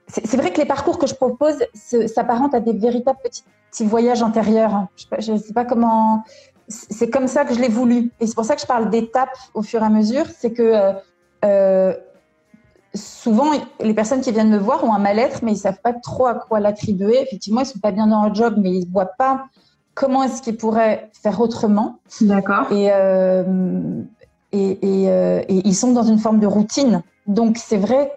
c'est 0.08 0.38
vrai 0.38 0.52
que 0.54 0.60
les 0.60 0.66
parcours 0.66 1.00
que 1.00 1.08
je 1.08 1.16
propose 1.16 1.56
s'apparentent 1.74 2.54
à 2.54 2.60
des 2.60 2.74
véritables 2.74 3.20
petits, 3.24 3.44
petits 3.72 3.86
voyages 3.86 4.22
intérieurs. 4.22 4.88
Je 5.20 5.34
ne 5.34 5.38
sais, 5.38 5.54
pas 5.54 5.66
comment. 5.66 6.24
C'est 6.68 7.10
comme 7.10 7.28
ça 7.28 7.46
que 7.46 7.54
je 7.54 7.60
l'ai 7.60 7.70
voulu. 7.70 8.12
Et 8.20 8.28
c'est 8.28 8.36
pour 8.36 8.46
ça 8.46 8.56
que 8.56 8.62
je 8.62 8.68
parle 8.68 8.90
d'étapes 8.90 9.38
au 9.54 9.62
fur 9.62 9.82
et 9.82 9.86
à 9.86 9.90
mesure. 9.90 10.26
C'est 10.38 10.52
que 10.52 10.64
euh, 10.64 10.94
euh 11.44 11.94
souvent, 12.94 13.52
les 13.82 13.94
personnes 13.94 14.22
qui 14.22 14.32
viennent 14.32 14.50
me 14.50 14.58
voir 14.58 14.84
ont 14.86 14.94
un 14.94 15.00
mal-être, 15.00 15.44
mais 15.44 15.52
ils 15.52 15.58
savent 15.58 15.82
pas 15.84 15.92
trop 15.92 16.28
à 16.28 16.36
quoi 16.36 16.60
l'attribuer. 16.60 17.22
Effectivement, 17.22 17.62
ils 17.62 17.66
sont 17.66 17.80
pas 17.80 17.92
bien 17.92 18.08
dans 18.08 18.24
leur 18.24 18.34
job, 18.34 18.56
mais 18.58 18.72
ils 18.72 18.90
voient 18.90 19.12
pas 19.18 19.48
comment 19.94 20.24
est-ce 20.24 20.42
qu'ils 20.42 20.58
pourraient 20.58 21.10
faire 21.22 21.40
autrement. 21.42 22.00
D'accord. 22.22 22.72
Et, 22.72 22.90
euh, 22.92 24.02
et, 24.52 25.04
et, 25.04 25.10
euh, 25.10 25.42
et, 25.50 25.68
ils 25.68 25.76
sont 25.76 25.92
dans 25.92 26.04
une 26.04 26.20
forme 26.20 26.40
de 26.40 26.48
routine. 26.48 27.04
Donc, 27.28 27.58
c'est 27.58 27.78
vrai 27.78 28.12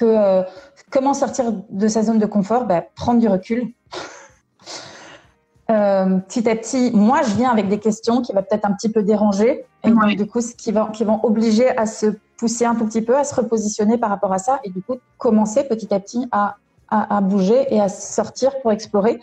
que 0.00 0.06
euh, 0.06 0.42
comment 0.90 1.14
sortir 1.14 1.52
de 1.68 1.88
sa 1.88 2.02
zone 2.02 2.18
de 2.18 2.26
confort? 2.26 2.64
Bah, 2.64 2.82
Prendre 2.96 3.20
du 3.20 3.28
recul. 3.28 3.68
euh, 5.70 6.18
petit 6.18 6.48
à 6.48 6.56
petit, 6.56 6.90
moi, 6.94 7.20
je 7.22 7.34
viens 7.34 7.50
avec 7.50 7.68
des 7.68 7.78
questions 7.78 8.22
qui 8.22 8.32
vont 8.32 8.42
peut-être 8.42 8.64
un 8.64 8.72
petit 8.72 8.88
peu 8.88 9.02
déranger, 9.02 9.66
et 9.84 9.90
donc, 9.90 10.16
du 10.16 10.26
coup, 10.26 10.40
qui 10.40 10.72
vont, 10.72 10.86
qui 10.86 11.04
vont 11.04 11.20
obliger 11.22 11.76
à 11.76 11.86
se 11.86 12.06
pousser 12.38 12.64
un 12.64 12.74
tout 12.74 12.86
petit 12.86 13.02
peu, 13.02 13.16
à 13.16 13.24
se 13.24 13.34
repositionner 13.34 13.98
par 13.98 14.10
rapport 14.10 14.32
à 14.32 14.38
ça, 14.38 14.60
et 14.64 14.70
du 14.70 14.82
coup, 14.82 14.96
commencer 15.18 15.64
petit 15.64 15.92
à 15.92 16.00
petit 16.00 16.26
à, 16.32 16.56
à, 16.88 17.16
à 17.18 17.20
bouger 17.20 17.66
et 17.74 17.80
à 17.80 17.88
sortir 17.88 18.58
pour 18.62 18.72
explorer. 18.72 19.20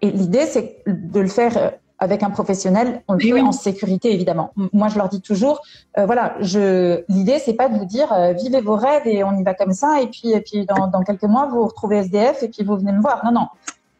Et 0.00 0.10
l'idée, 0.10 0.46
c'est 0.46 0.82
de 0.86 1.20
le 1.20 1.28
faire 1.28 1.56
euh, 1.56 1.70
avec 2.02 2.24
un 2.24 2.30
professionnel, 2.30 3.00
on 3.06 3.12
le 3.14 3.20
fait 3.20 3.40
en 3.40 3.52
sécurité 3.52 4.12
évidemment. 4.12 4.50
Moi, 4.72 4.88
je 4.88 4.98
leur 4.98 5.08
dis 5.08 5.20
toujours, 5.20 5.62
euh, 5.98 6.04
voilà, 6.04 6.34
je 6.40 7.04
l'idée 7.08 7.38
c'est 7.38 7.52
pas 7.54 7.68
de 7.68 7.78
vous 7.78 7.84
dire 7.84 8.12
euh, 8.12 8.32
vivez 8.32 8.60
vos 8.60 8.74
rêves 8.74 9.06
et 9.06 9.22
on 9.22 9.38
y 9.38 9.44
va 9.44 9.54
comme 9.54 9.72
ça 9.72 10.00
et 10.02 10.08
puis 10.08 10.32
et 10.32 10.40
puis 10.40 10.66
dans, 10.66 10.88
dans 10.88 11.02
quelques 11.04 11.22
mois 11.22 11.46
vous 11.46 11.58
vous 11.60 11.68
retrouvez 11.68 11.98
SDF 11.98 12.42
et 12.42 12.48
puis 12.48 12.64
vous 12.64 12.76
venez 12.76 12.90
me 12.90 13.00
voir. 13.00 13.24
Non 13.24 13.30
non, 13.30 13.46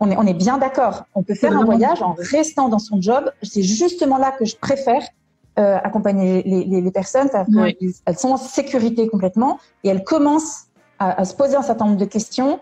on 0.00 0.10
est 0.10 0.16
on 0.16 0.26
est 0.26 0.34
bien 0.34 0.58
d'accord. 0.58 1.04
On 1.14 1.22
peut 1.22 1.36
faire 1.36 1.56
un 1.56 1.64
voyage 1.64 2.02
en 2.02 2.16
restant 2.18 2.68
dans 2.68 2.80
son 2.80 3.00
job. 3.00 3.30
C'est 3.44 3.62
justement 3.62 4.18
là 4.18 4.32
que 4.32 4.44
je 4.46 4.56
préfère 4.56 5.02
euh, 5.60 5.76
accompagner 5.84 6.42
les, 6.42 6.64
les, 6.64 6.80
les 6.80 6.90
personnes. 6.90 7.28
Elles 8.06 8.18
sont 8.18 8.30
en 8.30 8.36
sécurité 8.36 9.06
complètement 9.06 9.60
et 9.84 9.90
elles 9.90 10.02
commencent 10.02 10.64
à, 10.98 11.20
à 11.20 11.24
se 11.24 11.36
poser 11.36 11.54
un 11.54 11.62
certain 11.62 11.84
nombre 11.84 11.98
de 11.98 12.04
questions 12.04 12.58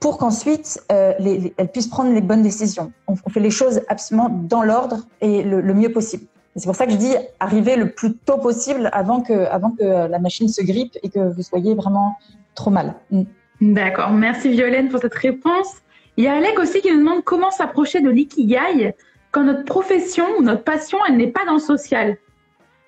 pour 0.00 0.16
qu'ensuite 0.16 0.82
euh, 0.90 1.12
elles 1.56 1.68
puissent 1.68 1.88
prendre 1.88 2.12
les 2.12 2.22
bonnes 2.22 2.42
décisions. 2.42 2.92
On, 3.06 3.14
on 3.24 3.30
fait 3.30 3.40
les 3.40 3.50
choses 3.50 3.82
absolument 3.88 4.30
dans 4.30 4.62
l'ordre 4.62 5.06
et 5.20 5.42
le, 5.42 5.60
le, 5.60 5.74
mieux 5.74 5.92
possible. 5.92 6.24
C'est 6.56 6.66
pour 6.66 6.74
ça 6.74 6.86
que 6.86 6.92
je 6.92 6.96
dis 6.96 7.14
arriver 7.38 7.76
le 7.76 7.90
plus 7.90 8.16
tôt 8.16 8.38
possible 8.38 8.88
avant 8.92 9.20
que, 9.20 9.46
avant 9.46 9.70
que 9.70 9.84
la 9.84 10.18
machine 10.18 10.48
se 10.48 10.62
grippe 10.62 10.96
et 11.02 11.10
que 11.10 11.20
vous 11.32 11.42
soyez 11.42 11.74
vraiment 11.74 12.16
trop 12.54 12.70
mal. 12.70 12.94
Mm. 13.10 13.22
D'accord. 13.60 14.10
Merci 14.10 14.48
Violaine 14.48 14.88
pour 14.88 15.00
cette 15.00 15.14
réponse. 15.14 15.76
Il 16.16 16.24
y 16.24 16.28
a 16.28 16.34
Alec 16.34 16.58
aussi 16.58 16.80
qui 16.80 16.90
nous 16.90 16.98
demande 16.98 17.22
comment 17.22 17.50
s'approcher 17.50 18.00
de 18.00 18.08
l'ikigai 18.08 18.94
quand 19.30 19.44
notre 19.44 19.64
profession 19.64 20.24
ou 20.38 20.42
notre 20.42 20.64
passion, 20.64 20.98
elle 21.08 21.16
n'est 21.16 21.28
pas 21.28 21.44
dans 21.46 21.54
le 21.54 21.60
social, 21.60 22.16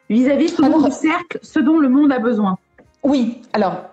vis-à-vis 0.09 0.47
-vis 0.47 0.85
du 0.85 0.91
cercle, 0.91 1.39
ce 1.43 1.61
dont 1.61 1.79
le 1.79 1.89
monde 1.89 2.11
a 2.11 2.19
besoin. 2.19 2.59
Oui, 3.03 3.43
alors 3.53 3.85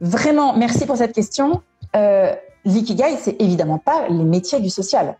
vraiment, 0.00 0.56
merci 0.56 0.84
pour 0.86 0.96
cette 0.96 1.12
question. 1.12 1.62
Euh, 1.94 2.32
l'ikigai, 2.64 3.16
c'est 3.18 3.40
évidemment 3.40 3.78
pas 3.78 4.08
les 4.08 4.24
métiers 4.24 4.60
du 4.60 4.70
social. 4.70 5.16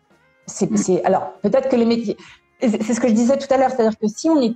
C'est, 0.47 0.71
mm. 0.71 1.01
alors 1.05 1.33
peut-être 1.43 1.69
que 1.69 1.77
les 1.77 1.85
métiers, 1.85 2.17
c'est 2.61 2.95
ce 2.95 3.01
que 3.01 3.09
je 3.09 3.15
disais 3.15 3.37
tout 3.39 3.53
à 3.53 3.57
l'heure, 3.57 3.71
c'est-à-dire 3.71 3.99
que 3.99 4.09
si 4.09 4.29
on 4.29 4.41
est 4.41 4.55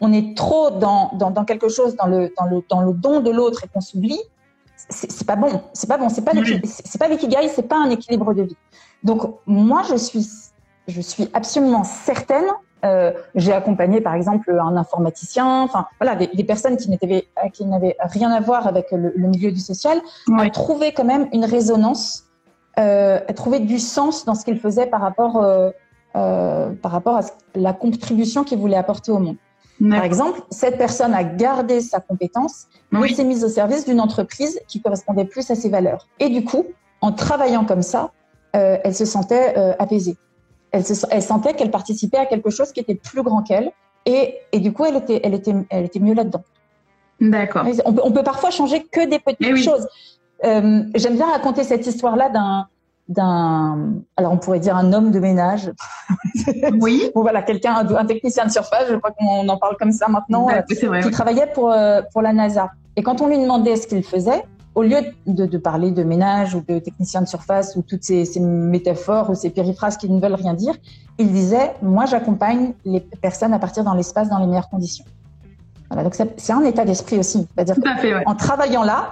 on 0.00 0.12
est 0.12 0.36
trop 0.36 0.70
dans, 0.70 1.12
dans, 1.14 1.30
dans, 1.30 1.44
quelque 1.44 1.68
chose, 1.68 1.96
dans 1.96 2.06
le, 2.06 2.32
dans 2.36 2.46
le, 2.46 2.62
dans 2.68 2.80
le 2.80 2.92
don 2.92 3.20
de 3.20 3.30
l'autre 3.30 3.64
et 3.64 3.68
qu'on 3.68 3.80
s'oublie, 3.80 4.20
c'est 4.90 5.26
pas 5.26 5.36
bon. 5.36 5.62
C'est 5.72 5.88
pas 5.88 5.96
bon. 5.96 6.08
C'est 6.08 6.22
pas, 6.22 6.32
c'est 6.64 6.98
pas 6.98 7.08
l'ikigai, 7.08 7.48
c'est 7.48 7.68
pas 7.68 7.78
un 7.78 7.90
équilibre 7.90 8.34
de 8.34 8.42
vie. 8.42 8.56
Donc, 9.02 9.38
moi, 9.46 9.82
je 9.88 9.94
suis, 9.94 10.26
je 10.88 11.00
suis 11.00 11.30
absolument 11.32 11.84
certaine 11.84 12.44
euh, 12.84 13.12
j'ai 13.34 13.52
accompagné 13.52 14.00
par 14.00 14.14
exemple 14.14 14.58
un 14.60 14.76
informaticien, 14.76 15.62
enfin 15.62 15.86
voilà, 15.98 16.16
des, 16.16 16.26
des 16.26 16.44
personnes 16.44 16.76
qui 16.76 16.90
n'étaient 16.90 17.26
qui 17.54 17.64
n'avaient 17.64 17.96
rien 17.98 18.30
à 18.30 18.40
voir 18.40 18.66
avec 18.66 18.90
le, 18.92 19.12
le 19.16 19.28
milieu 19.28 19.50
du 19.52 19.60
social, 19.60 19.98
ouais. 20.28 20.46
à 20.46 20.50
trouver 20.50 20.92
quand 20.92 21.04
même 21.04 21.28
une 21.32 21.46
résonance, 21.46 22.23
euh, 22.78 23.20
trouver 23.34 23.60
du 23.60 23.78
sens 23.78 24.24
dans 24.24 24.34
ce 24.34 24.44
qu'ils 24.44 24.58
faisaient 24.58 24.86
par 24.86 25.00
rapport 25.00 25.42
euh, 25.42 25.70
euh 26.16 26.70
par 26.82 26.92
rapport 26.92 27.16
à 27.16 27.22
la 27.54 27.72
contribution 27.72 28.44
qu'ils 28.44 28.58
voulaient 28.58 28.76
apporter 28.76 29.12
au 29.12 29.18
monde. 29.18 29.36
Par 29.90 30.04
exemple, 30.04 30.40
cette 30.50 30.78
personne 30.78 31.12
a 31.14 31.24
gardé 31.24 31.80
sa 31.80 31.98
compétence, 31.98 32.68
oui. 32.92 33.12
s'est 33.12 33.24
mise 33.24 33.44
au 33.44 33.48
service 33.48 33.84
d'une 33.84 34.00
entreprise 34.00 34.60
qui 34.68 34.80
correspondait 34.80 35.24
plus 35.24 35.50
à 35.50 35.56
ses 35.56 35.68
valeurs. 35.68 36.06
Et 36.20 36.28
du 36.28 36.44
coup, 36.44 36.64
en 37.00 37.10
travaillant 37.10 37.64
comme 37.64 37.82
ça, 37.82 38.12
euh, 38.54 38.78
elle 38.84 38.94
se 38.94 39.04
sentait 39.04 39.54
apaisée 39.80 40.16
elle, 40.74 40.84
se, 40.84 41.06
elle 41.10 41.22
sentait 41.22 41.54
qu'elle 41.54 41.70
participait 41.70 42.18
à 42.18 42.26
quelque 42.26 42.50
chose 42.50 42.72
qui 42.72 42.80
était 42.80 42.96
plus 42.96 43.22
grand 43.22 43.42
qu'elle. 43.42 43.70
Et, 44.06 44.34
et, 44.52 44.58
du 44.58 44.72
coup, 44.72 44.84
elle 44.84 44.96
était, 44.96 45.20
elle 45.22 45.34
était, 45.34 45.54
elle 45.70 45.84
était 45.84 46.00
mieux 46.00 46.14
là-dedans. 46.14 46.42
D'accord. 47.20 47.64
On 47.84 47.92
peut, 47.92 48.02
on 48.04 48.10
peut 48.10 48.24
parfois 48.24 48.50
changer 48.50 48.82
que 48.82 49.06
des 49.06 49.20
petites 49.20 49.40
oui. 49.40 49.62
choses. 49.62 49.86
Euh, 50.44 50.82
J'aime 50.94 51.16
bien 51.16 51.30
raconter 51.30 51.64
cette 51.64 51.86
histoire-là 51.86 52.28
d'un 52.30 52.66
d'un 53.06 53.96
alors 54.16 54.32
on 54.32 54.38
pourrait 54.38 54.60
dire 54.60 54.74
un 54.78 54.94
homme 54.94 55.10
de 55.10 55.20
ménage 55.20 55.70
oui 56.80 57.10
bon 57.14 57.20
voilà 57.20 57.42
quelqu'un 57.42 57.74
un, 57.74 58.06
technicien 58.06 58.46
de 58.46 58.50
surface 58.50 58.86
je 58.88 58.94
crois 58.94 59.10
qu'on 59.10 59.46
en 59.46 59.58
parle 59.58 59.76
comme 59.78 59.92
ça 59.92 60.08
maintenant 60.08 60.46
ouais, 60.46 60.64
vrai, 60.70 60.74
qui 60.74 60.86
oui. 60.86 61.10
travaillait 61.10 61.48
pour 61.48 61.70
euh, 61.70 62.00
pour 62.14 62.22
la 62.22 62.32
NASA 62.32 62.70
et 62.96 63.02
quand 63.02 63.20
on 63.20 63.28
lui 63.28 63.36
demandait 63.36 63.76
ce 63.76 63.86
qu'il 63.86 64.02
faisait 64.02 64.44
au 64.74 64.82
lieu 64.82 64.98
de, 65.26 65.46
de, 65.46 65.58
parler 65.58 65.90
de 65.90 66.02
ménage 66.02 66.54
ou 66.54 66.60
de 66.66 66.78
technicien 66.78 67.22
de 67.22 67.28
surface 67.28 67.76
ou 67.76 67.82
toutes 67.82 68.02
ces, 68.02 68.24
ces, 68.24 68.40
métaphores 68.40 69.30
ou 69.30 69.34
ces 69.34 69.50
périphrases 69.50 69.96
qui 69.96 70.10
ne 70.10 70.20
veulent 70.20 70.34
rien 70.34 70.54
dire, 70.54 70.74
il 71.18 71.30
disait 71.32 71.74
Moi, 71.82 72.06
j'accompagne 72.06 72.72
les 72.84 73.00
personnes 73.00 73.52
à 73.52 73.58
partir 73.58 73.84
dans 73.84 73.94
l'espace 73.94 74.28
dans 74.28 74.38
les 74.38 74.46
meilleures 74.46 74.68
conditions. 74.68 75.04
Voilà, 75.88 76.02
donc 76.02 76.14
c'est 76.14 76.52
un 76.52 76.64
état 76.64 76.84
d'esprit 76.84 77.18
aussi. 77.18 77.46
C'est-à-dire 77.54 77.76
ouais. 77.78 78.22
en 78.26 78.34
travaillant 78.34 78.82
là, 78.82 79.10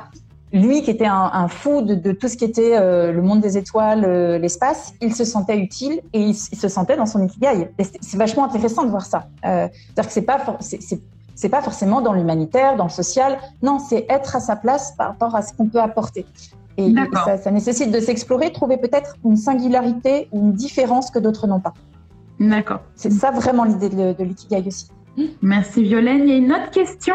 lui 0.53 0.83
qui 0.83 0.91
était 0.91 1.07
un, 1.07 1.31
un 1.33 1.49
fou 1.49 1.83
de, 1.83 1.95
de, 1.95 2.13
tout 2.13 2.29
ce 2.29 2.37
qui 2.37 2.45
était 2.45 2.77
euh, 2.77 3.13
le 3.13 3.23
monde 3.23 3.41
des 3.41 3.57
étoiles, 3.57 4.05
euh, 4.05 4.39
l'espace, 4.39 4.95
il 5.01 5.15
se 5.15 5.25
sentait 5.25 5.59
utile 5.59 6.01
et 6.13 6.21
il, 6.21 6.31
il, 6.31 6.59
se 6.59 6.69
sentait 6.69 6.97
dans 6.97 7.07
son 7.07 7.25
ikigai. 7.25 7.71
C'est 8.01 8.19
vachement 8.19 8.45
intéressant 8.45 8.85
de 8.85 8.91
voir 8.91 9.07
ça. 9.07 9.29
Euh, 9.45 9.69
C'est-à-dire 9.73 10.07
que 10.07 10.13
c'est 10.13 10.23
pas, 10.23 10.59
c'est 10.61 10.81
c'est 11.35 11.49
pas 11.49 11.63
forcément 11.63 12.03
dans 12.03 12.13
l'humanitaire, 12.13 12.77
dans 12.77 12.85
le 12.85 12.91
social. 12.91 13.39
Non, 13.63 13.79
c'est 13.79 14.07
être 14.09 14.37
à 14.37 14.41
sa 14.41 14.55
place 14.55 14.95
par 14.97 15.09
rapport 15.09 15.35
à 15.35 15.43
ce 15.43 15.53
qu'on 15.55 15.67
peut 15.67 15.81
apporter. 15.81 16.27
Et 16.77 16.95
ça, 17.25 17.37
ça, 17.37 17.51
nécessite 17.51 17.91
de 17.91 18.01
s'explorer, 18.01 18.53
trouver 18.53 18.77
peut-être 18.77 19.17
une 19.25 19.37
singularité 19.37 20.29
ou 20.31 20.41
une 20.41 20.53
différence 20.53 21.11
que 21.11 21.19
d'autres 21.19 21.47
n'ont 21.47 21.61
pas. 21.61 21.75
D'accord. 22.39 22.81
C'est 22.95 23.13
ça 23.13 23.31
vraiment 23.31 23.65
l'idée 23.65 23.89
de, 23.89 24.13
de 24.13 24.25
l'ikigai 24.25 24.63
aussi. 24.67 24.89
Merci 25.43 25.83
Violaine. 25.83 26.23
Il 26.23 26.29
y 26.29 26.33
a 26.33 26.37
une 26.37 26.53
autre 26.53 26.71
question. 26.71 27.15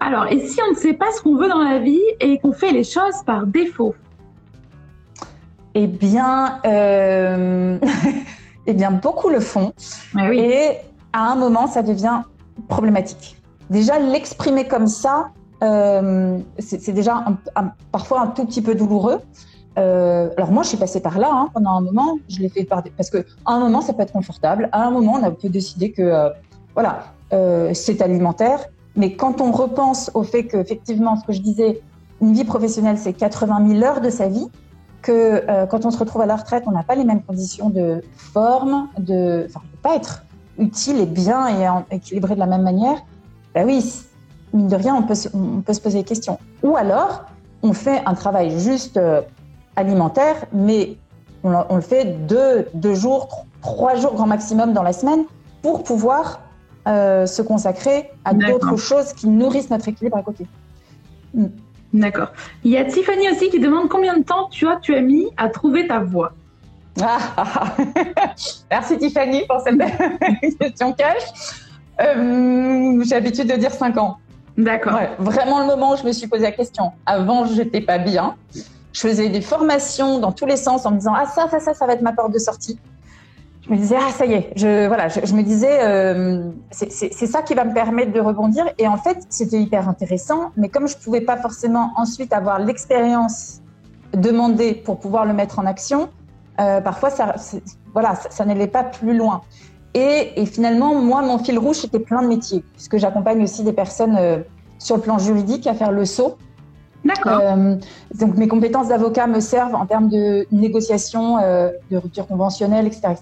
Alors, 0.00 0.26
et 0.26 0.40
si 0.46 0.58
on 0.66 0.72
ne 0.72 0.76
sait 0.76 0.94
pas 0.94 1.06
ce 1.16 1.22
qu'on 1.22 1.36
veut 1.36 1.48
dans 1.48 1.62
la 1.62 1.78
vie 1.78 2.02
et 2.20 2.38
qu'on 2.38 2.52
fait 2.52 2.72
les 2.72 2.84
choses 2.84 3.22
par 3.26 3.46
défaut? 3.46 3.94
Eh 5.74 5.86
bien, 5.86 6.60
euh... 6.64 7.78
eh 8.66 8.72
bien, 8.72 8.90
beaucoup 8.92 9.28
le 9.28 9.40
font. 9.40 9.72
Ah 10.16 10.28
oui. 10.28 10.38
Et 10.38 10.70
à 11.12 11.32
un 11.32 11.34
moment, 11.34 11.66
ça 11.66 11.82
devient 11.82 12.22
problématique. 12.68 13.36
Déjà, 13.70 13.98
l'exprimer 13.98 14.66
comme 14.66 14.86
ça, 14.86 15.30
euh, 15.62 16.38
c'est 16.58 16.92
déjà 16.92 17.16
un, 17.16 17.38
un, 17.56 17.72
parfois 17.90 18.20
un 18.20 18.26
tout 18.28 18.44
petit 18.44 18.62
peu 18.62 18.74
douloureux. 18.74 19.20
Euh, 19.78 20.30
alors 20.36 20.52
moi, 20.52 20.62
je 20.62 20.68
suis 20.68 20.76
passée 20.76 21.00
par 21.00 21.18
là 21.18 21.30
hein, 21.32 21.48
pendant 21.52 21.72
un 21.72 21.80
moment. 21.80 22.18
Je 22.28 22.40
l'ai 22.40 22.48
fait 22.48 22.64
par 22.64 22.82
parce 22.96 23.10
que 23.10 23.18
à 23.44 23.52
un 23.52 23.60
moment, 23.60 23.80
ça 23.80 23.92
peut 23.92 24.02
être 24.02 24.12
confortable. 24.12 24.68
À 24.72 24.86
un 24.86 24.90
moment, 24.90 25.14
on 25.20 25.22
a 25.22 25.30
pu 25.30 25.48
décider 25.48 25.90
que 25.92 26.02
euh, 26.02 26.30
voilà, 26.74 27.06
c'est 27.72 28.00
alimentaire. 28.00 28.60
Mais 28.96 29.16
quand 29.16 29.40
on 29.40 29.50
repense 29.50 30.10
au 30.14 30.22
fait 30.22 30.44
que 30.44 30.56
effectivement, 30.56 31.16
ce 31.16 31.26
que 31.26 31.32
je 31.32 31.40
disais, 31.40 31.80
une 32.20 32.32
vie 32.32 32.44
professionnelle, 32.44 32.98
c'est 32.98 33.12
80 33.12 33.68
000 33.68 33.82
heures 33.82 34.00
de 34.00 34.10
sa 34.10 34.28
vie. 34.28 34.48
Que 35.02 35.44
euh, 35.50 35.66
quand 35.66 35.84
on 35.84 35.90
se 35.90 35.98
retrouve 35.98 36.22
à 36.22 36.26
la 36.26 36.36
retraite, 36.36 36.64
on 36.66 36.70
n'a 36.70 36.82
pas 36.82 36.94
les 36.94 37.04
mêmes 37.04 37.22
conditions 37.22 37.68
de 37.68 38.02
forme, 38.16 38.88
de, 38.98 39.46
enfin, 39.48 39.60
on 39.62 39.68
peut 39.68 39.82
pas 39.82 39.96
être 39.96 40.24
utile 40.58 40.98
et 41.00 41.06
bien 41.06 41.48
et 41.90 41.96
équilibré 41.96 42.34
de 42.34 42.40
la 42.40 42.46
même 42.46 42.62
manière 42.62 43.02
ben 43.54 43.66
oui, 43.66 44.02
mine 44.52 44.68
de 44.68 44.76
rien, 44.76 44.96
on 44.96 45.02
peut, 45.02 45.14
on 45.32 45.60
peut 45.60 45.72
se 45.72 45.80
poser 45.80 45.98
des 45.98 46.04
questions. 46.04 46.38
Ou 46.62 46.76
alors, 46.76 47.24
on 47.62 47.72
fait 47.72 48.02
un 48.04 48.14
travail 48.14 48.58
juste 48.58 48.96
euh, 48.96 49.22
alimentaire, 49.76 50.46
mais 50.52 50.96
on, 51.44 51.54
on, 51.68 51.76
le 51.76 51.80
fait 51.80 52.26
deux, 52.26 52.66
deux 52.74 52.94
jours, 52.94 53.46
trois 53.62 53.94
jours 53.94 54.14
grand 54.14 54.26
maximum 54.26 54.72
dans 54.72 54.82
la 54.82 54.92
semaine 54.92 55.24
pour 55.62 55.84
pouvoir 55.84 56.40
euh, 56.86 57.26
se 57.26 57.42
consacrer 57.42 58.10
à 58.24 58.34
d'autres 58.34 58.76
choses 58.76 59.12
qui 59.12 59.28
nourrissent 59.28 59.70
notre 59.70 59.88
équilibre 59.88 60.16
à 60.16 60.22
côté. 60.22 60.46
Mm. 61.34 61.46
D'accord. 61.94 62.32
Il 62.64 62.72
y 62.72 62.76
a 62.76 62.84
Tiffany 62.84 63.30
aussi 63.30 63.50
qui 63.50 63.60
demande 63.60 63.88
combien 63.88 64.16
de 64.16 64.24
temps 64.24 64.48
tu 64.50 64.66
as, 64.66 64.76
tu 64.76 64.94
as 64.96 65.00
mis 65.00 65.28
à 65.36 65.48
trouver 65.48 65.86
ta 65.86 66.00
voix. 66.00 66.32
Ah, 67.00 67.18
ah, 67.36 67.44
ah. 67.76 68.34
Merci 68.70 68.98
Tiffany 68.98 69.44
pour 69.48 69.60
cette 69.60 69.78
question 70.58 70.92
cash. 70.92 71.22
Euh, 72.00 73.02
J'ai 73.04 73.14
l'habitude 73.14 73.48
de 73.48 73.54
dire 73.54 73.70
5 73.70 73.96
ans. 73.96 74.18
D'accord. 74.58 74.94
Ouais, 74.94 75.10
vraiment 75.18 75.60
le 75.60 75.66
moment 75.66 75.92
où 75.92 75.96
je 75.96 76.04
me 76.04 76.12
suis 76.12 76.26
posé 76.26 76.42
la 76.42 76.52
question. 76.52 76.92
Avant, 77.06 77.44
j'étais 77.46 77.80
pas 77.80 77.98
bien. 77.98 78.36
Je 78.92 79.00
faisais 79.00 79.28
des 79.28 79.40
formations 79.40 80.18
dans 80.18 80.32
tous 80.32 80.46
les 80.46 80.56
sens 80.56 80.86
en 80.86 80.92
me 80.92 80.98
disant 80.98 81.14
ah 81.16 81.26
ça 81.26 81.48
ça 81.48 81.58
ça 81.58 81.74
ça 81.74 81.86
va 81.86 81.94
être 81.94 82.02
ma 82.02 82.12
porte 82.12 82.32
de 82.32 82.38
sortie. 82.38 82.78
Je 83.66 83.70
me 83.70 83.76
disais 83.76 83.96
ah 83.98 84.10
ça 84.10 84.26
y 84.26 84.34
est. 84.34 84.50
Je 84.56 84.86
voilà. 84.86 85.08
Je, 85.08 85.20
je 85.24 85.34
me 85.34 85.42
disais 85.42 85.82
euh, 85.82 86.50
c'est 86.70 87.26
ça 87.26 87.42
qui 87.42 87.54
va 87.54 87.64
me 87.64 87.72
permettre 87.72 88.12
de 88.12 88.20
rebondir. 88.20 88.66
Et 88.78 88.86
en 88.86 88.96
fait 88.96 89.18
c'était 89.30 89.60
hyper 89.60 89.88
intéressant. 89.88 90.50
Mais 90.56 90.68
comme 90.68 90.86
je 90.86 90.96
pouvais 90.96 91.22
pas 91.22 91.36
forcément 91.36 91.92
ensuite 91.96 92.32
avoir 92.32 92.58
l'expérience 92.58 93.60
demandée 94.12 94.74
pour 94.74 95.00
pouvoir 95.00 95.24
le 95.24 95.32
mettre 95.32 95.58
en 95.58 95.66
action, 95.66 96.10
euh, 96.60 96.80
parfois 96.80 97.10
ça 97.10 97.34
voilà 97.92 98.14
ça, 98.16 98.30
ça 98.30 98.44
n'allait 98.44 98.66
pas 98.66 98.84
plus 98.84 99.16
loin. 99.16 99.42
Et, 99.94 100.32
et, 100.42 100.46
finalement, 100.46 100.96
moi, 100.96 101.22
mon 101.22 101.38
fil 101.38 101.56
rouge, 101.56 101.76
c'était 101.76 102.00
plein 102.00 102.20
de 102.20 102.26
métiers, 102.26 102.64
puisque 102.72 102.96
j'accompagne 102.96 103.40
aussi 103.44 103.62
des 103.62 103.72
personnes 103.72 104.16
euh, 104.18 104.38
sur 104.80 104.96
le 104.96 105.02
plan 105.02 105.18
juridique 105.18 105.68
à 105.68 105.74
faire 105.74 105.92
le 105.92 106.04
saut 106.04 106.36
D'accord. 107.04 107.40
donc 108.14 108.36
mes 108.36 108.48
compétences 108.48 108.88
d'avocat 108.88 109.26
me 109.26 109.40
servent 109.40 109.74
en 109.74 109.84
termes 109.84 110.08
de 110.08 110.46
négociation, 110.52 111.36
de 111.36 111.96
rupture 111.96 112.26
conventionnelle, 112.26 112.86
etc.. 112.86 113.14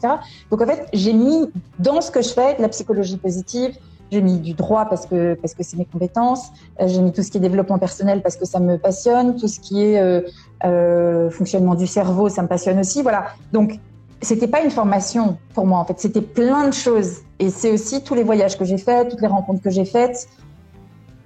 Donc 0.51 0.63
en 0.63 0.67
fait, 0.67 0.87
j'ai 0.93 1.13
mis 1.13 1.51
dans 1.79 2.01
ce 2.01 2.11
que 2.11 2.23
je 2.23 2.29
fais 2.29 2.55
de 2.57 2.63
la 2.63 2.69
psychologie 2.69 3.17
positive, 3.17 3.77
j'ai 4.13 4.21
mis 4.21 4.39
du 4.39 4.53
droit 4.53 4.85
parce 4.85 5.07
que 5.07 5.35
parce 5.35 5.55
que 5.55 5.63
c'est 5.63 5.79
mes 5.79 5.87
compétences. 5.87 6.51
Euh, 6.81 6.87
j'ai 6.87 7.01
mis 7.01 7.13
tout 7.13 7.23
ce 7.23 7.31
qui 7.31 7.39
est 7.39 7.41
développement 7.41 7.79
personnel 7.79 8.21
parce 8.21 8.37
que 8.37 8.45
ça 8.45 8.61
me 8.61 8.77
passionne. 8.77 9.37
Tout 9.37 9.49
ce 9.49 9.59
qui 9.59 9.83
est 9.83 9.99
euh, 9.99 10.21
euh, 10.65 11.31
fonctionnement 11.31 11.75
du 11.75 11.87
cerveau, 11.87 12.29
ça 12.29 12.43
me 12.43 12.49
passionne 12.49 12.79
aussi. 12.79 13.01
Voilà. 13.01 13.29
Donc 13.53 13.81
c'était 14.21 14.49
pas 14.49 14.61
une 14.61 14.71
formation 14.71 15.39
pour 15.55 15.67
moi 15.67 15.79
en 15.79 15.87
fait. 15.87 15.99
C'était 15.99 16.21
plein 16.21 16.69
de 16.69 16.75
choses. 16.75 17.21
Et 17.39 17.49
c'est 17.49 17.73
aussi 17.73 18.05
tous 18.05 18.15
les 18.15 18.23
voyages 18.23 18.59
que 18.59 18.67
j'ai 18.67 18.77
faits, 18.77 19.09
toutes 19.09 19.23
les 19.23 19.29
rencontres 19.29 19.63
que 19.63 19.71
j'ai 19.71 19.87
faites. 19.87 20.29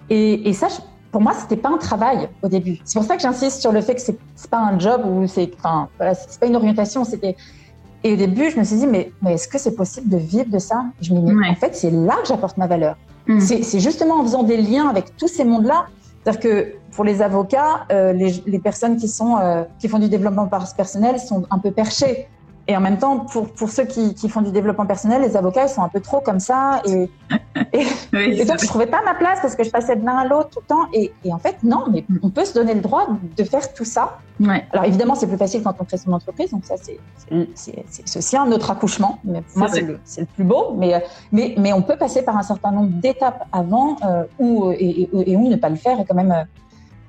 Et, 0.09 0.49
et 0.49 0.53
ça, 0.53 0.69
pour 1.13 1.21
moi, 1.21 1.33
c'était 1.35 1.57
pas 1.57 1.71
un 1.71 1.79
travail 1.79 2.29
au 2.43 2.49
début. 2.49 2.79
C'est 2.85 2.99
pour 2.99 3.07
ça 3.07 3.17
que 3.17 3.23
j'insiste 3.23 3.61
sur 3.61 3.73
le 3.73 3.81
fait 3.81 3.95
que 3.95 4.01
c'est 4.01 4.19
pas 4.51 4.59
un 4.59 4.79
job 4.79 5.03
ou 5.07 5.27
c'est, 5.27 5.51
enfin, 5.59 5.89
voilà, 5.97 6.15
c'est 6.15 6.39
pas 6.39 6.47
une 6.47 6.57
orientation. 6.57 7.05
C'était 7.05 7.37
et 8.07 8.13
au 8.13 8.17
début, 8.17 8.51
je 8.51 8.59
me 8.59 8.63
suis 8.63 8.77
dit, 8.77 8.87
mais, 8.87 9.11
mais 9.21 9.35
est-ce 9.35 9.49
que 9.49 9.59
c'est 9.59 9.75
possible 9.75 10.09
de 10.09 10.17
vivre 10.17 10.49
de 10.49 10.61
ça? 10.61 10.85
Je 11.01 11.13
me 11.13 11.21
dis, 11.21 11.33
en 11.33 11.55
fait, 11.57 11.75
c'est 11.75 11.91
là 11.91 12.15
que 12.23 12.29
j'apporte 12.29 12.57
ma 12.57 12.69
valeur. 12.69 12.97
Mm. 13.27 13.41
C'est 13.41 13.81
justement 13.81 14.21
en 14.21 14.23
faisant 14.23 14.45
des 14.45 14.59
liens 14.59 14.89
avec 14.89 15.17
tous 15.17 15.27
ces 15.27 15.45
mondes-là. 15.45 15.87
C'est-à-dire 16.23 16.41
que 16.41 16.73
pour 16.93 17.05
les 17.05 17.21
avocats, 17.21 17.87
euh, 17.91 18.13
les, 18.13 18.43
les, 18.47 18.59
personnes 18.61 18.97
qui, 18.97 19.09
sont, 19.09 19.39
euh, 19.39 19.65
qui 19.81 19.89
font 19.89 19.99
du 19.99 20.09
développement 20.09 20.49
personnel 20.77 21.19
sont 21.19 21.45
un 21.51 21.59
peu 21.59 21.73
perchées. 21.73 22.29
Et 22.69 22.77
en 22.77 22.81
même 22.81 22.99
temps, 22.99 23.21
pour, 23.21 23.49
pour 23.53 23.71
ceux 23.71 23.85
qui, 23.85 24.15
qui, 24.15 24.29
font 24.29 24.43
du 24.43 24.51
développement 24.51 24.87
personnel, 24.87 25.23
les 25.23 25.37
avocats, 25.37 25.65
ils 25.65 25.69
sont 25.69 25.83
un 25.83 25.89
peu 25.89 26.01
trop 26.01 26.21
comme 26.21 26.41
ça. 26.41 26.83
Et, 26.85 27.09
et, 27.73 28.45
donc, 28.45 28.61
je 28.61 28.67
trouvais 28.67 28.87
pas 28.87 29.03
ma 29.05 29.15
place 29.15 29.39
parce 29.41 29.55
que 29.55 29.63
je 29.63 29.71
passais 29.71 29.95
de 29.95 30.05
l'un 30.05 30.17
à 30.17 30.25
l'autre 30.25 30.51
tout 30.51 30.61
le 30.61 30.67
temps. 30.67 30.89
Et, 30.93 31.13
et, 31.25 31.33
en 31.33 31.39
fait, 31.39 31.63
non, 31.63 31.85
mais 31.91 32.05
on 32.23 32.31
peut 32.31 32.45
se 32.45 32.55
donner 32.55 32.75
le 32.75 32.81
droit 32.81 33.07
de 33.37 33.45
faire 33.45 33.73
tout 33.73 33.85
ça. 33.85 34.19
Ouais. 34.41 34.67
Alors, 34.73 34.85
évidemment, 34.85 35.15
c'est 35.15 35.29
plus 35.29 35.37
facile 35.37 35.63
quand 35.63 35.75
on 35.79 35.85
crée 35.85 35.97
son 35.97 36.13
entreprise. 36.13 36.51
Donc, 36.51 36.65
ça, 36.65 36.75
c'est 36.77 38.19
aussi 38.19 38.37
un 38.37 38.51
autre 38.51 38.69
accouchement. 38.69 39.21
Mais 39.23 39.43
pour 39.43 39.59
moi, 39.59 39.69
c'est 39.69 39.83
le, 39.83 40.01
le, 40.19 40.25
plus 40.25 40.45
beau. 40.45 40.75
Mais, 40.77 41.05
mais, 41.31 41.55
mais 41.59 41.73
on 41.73 41.83
peut 41.83 41.97
passer 41.97 42.23
par 42.23 42.37
un 42.37 42.43
certain 42.43 42.73
nombre 42.73 42.91
d'étapes 43.01 43.47
avant 43.53 43.97
euh, 44.05 44.25
où, 44.41 44.73
et, 44.73 45.09
et, 45.13 45.37
où 45.37 45.49
ne 45.49 45.57
pas 45.57 45.69
le 45.69 45.77
faire 45.77 46.01
est 46.01 46.05
quand 46.05 46.17
même 46.17 46.33
euh, 46.33 46.43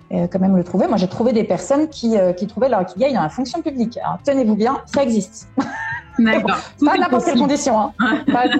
quand 0.10 0.39
même 0.39 0.56
le 0.56 0.63
trouver. 0.63 0.88
Moi, 0.88 0.98
j'ai 0.98 1.08
trouvé 1.08 1.34
des 1.34 1.43
personnes 1.43 1.89
qui, 1.89 2.17
euh, 2.17 2.34
qui 2.34 2.48
trouvaient 2.48 2.70
leur 2.70 2.82
ikigai 2.82 3.13
dans 3.13 3.22
la 3.22 3.30
fonction 3.30 3.62
publique. 3.62 3.98
Alors, 3.98 4.20
tenez-vous 4.24 4.56
bien, 4.56 4.82
ça 4.86 5.04
existe. 5.04 5.50
D'accord. 6.20 6.58
pas 6.84 6.98
n'importe 6.98 7.26
quelle 7.26 7.38
condition. 7.38 7.78
Hein. 7.78 7.93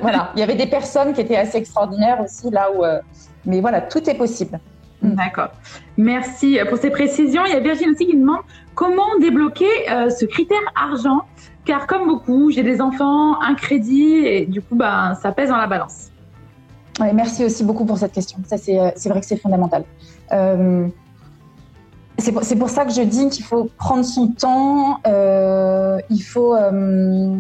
voilà. 0.02 0.32
Il 0.36 0.40
y 0.40 0.44
avait 0.44 0.56
des 0.56 0.68
personnes 0.68 1.14
qui 1.14 1.22
étaient 1.22 1.38
assez 1.38 1.58
extraordinaires 1.58 2.22
aussi 2.24 2.52
là 2.52 2.70
où. 2.72 2.84
Euh, 2.84 3.00
mais 3.46 3.62
voilà, 3.62 3.82
tout 3.82 4.08
est 4.10 4.14
possible. 4.14 4.60
Mm. 5.02 5.16
D'accord. 5.16 5.50
Merci 5.98 6.60
pour 6.70 6.78
ces 6.78 6.92
précisions. 6.92 7.44
Il 7.46 7.54
y 7.54 7.56
a 7.56 7.60
Virginie 7.60 7.92
aussi 7.92 8.06
qui 8.06 8.16
demande 8.16 8.42
comment 8.76 9.18
débloquer 9.20 9.66
ce 9.88 10.26
critère 10.26 10.62
argent, 10.76 11.22
car 11.66 11.88
comme 11.88 12.08
beaucoup, 12.08 12.52
j'ai 12.52 12.62
des 12.62 12.80
enfants, 12.80 13.42
un 13.42 13.56
crédit, 13.56 14.18
et 14.18 14.46
du 14.46 14.62
coup, 14.62 14.76
ben, 14.76 15.16
ça 15.20 15.32
pèse 15.32 15.50
dans 15.50 15.58
la 15.58 15.68
balance. 15.68 16.12
Ouais, 17.00 17.14
merci 17.14 17.46
aussi 17.46 17.64
beaucoup 17.64 17.86
pour 17.86 17.98
cette 17.98 18.12
question. 18.12 18.40
Ça, 18.46 18.58
c'est 18.58 19.10
vrai 19.10 19.20
que 19.20 19.26
c'est 19.26 19.38
fondamental. 19.38 19.84
Euh, 20.32 20.88
c'est 22.18 22.32
pour, 22.32 22.42
pour, 22.42 22.70
ça 22.70 22.86
que 22.86 22.92
je 22.92 23.02
dis 23.02 23.30
qu'il 23.30 23.46
faut 23.46 23.70
prendre 23.78 24.04
son 24.04 24.30
temps, 24.30 25.00
euh, 25.06 26.00
il 26.10 26.22
faut 26.22 26.56
euh, 26.56 27.38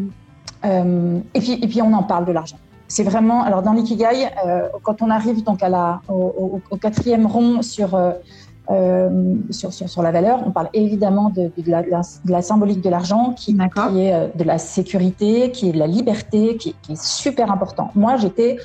euh, 0.65 1.19
et 1.33 1.39
puis 1.39 1.53
et 1.53 1.67
puis 1.67 1.81
on 1.81 1.93
en 1.93 2.03
parle 2.03 2.25
de 2.25 2.31
l'argent. 2.31 2.57
C'est 2.87 3.03
vraiment 3.03 3.43
alors 3.43 3.63
dans 3.63 3.73
l'ikigai 3.73 4.29
quand 4.83 5.01
on 5.01 5.09
arrive 5.09 5.43
donc 5.43 5.61
à 5.61 5.69
la 5.69 6.01
au, 6.07 6.61
au, 6.69 6.77
quatrième 6.77 7.25
rond 7.25 7.61
sur, 7.61 7.99
sur, 9.49 9.73
sur 9.73 9.89
sur 9.89 10.01
la 10.01 10.11
valeur, 10.11 10.43
on 10.45 10.51
parle 10.51 10.69
évidemment 10.73 11.29
de, 11.29 11.51
de, 11.57 11.69
la, 11.71 11.81
de 11.83 12.31
la, 12.31 12.41
symbolique 12.41 12.81
de 12.81 12.89
l'argent 12.89 13.33
qui, 13.35 13.57
qui, 13.57 13.99
est 13.99 14.37
de 14.37 14.43
la 14.43 14.57
sécurité, 14.57 15.51
qui 15.51 15.69
est 15.69 15.73
de 15.73 15.79
la 15.79 15.87
liberté, 15.87 16.55
qui, 16.55 16.75
qui 16.81 16.93
est 16.93 17.01
super 17.01 17.51
important. 17.51 17.91
Moi 17.93 18.15
j'étais 18.15 18.57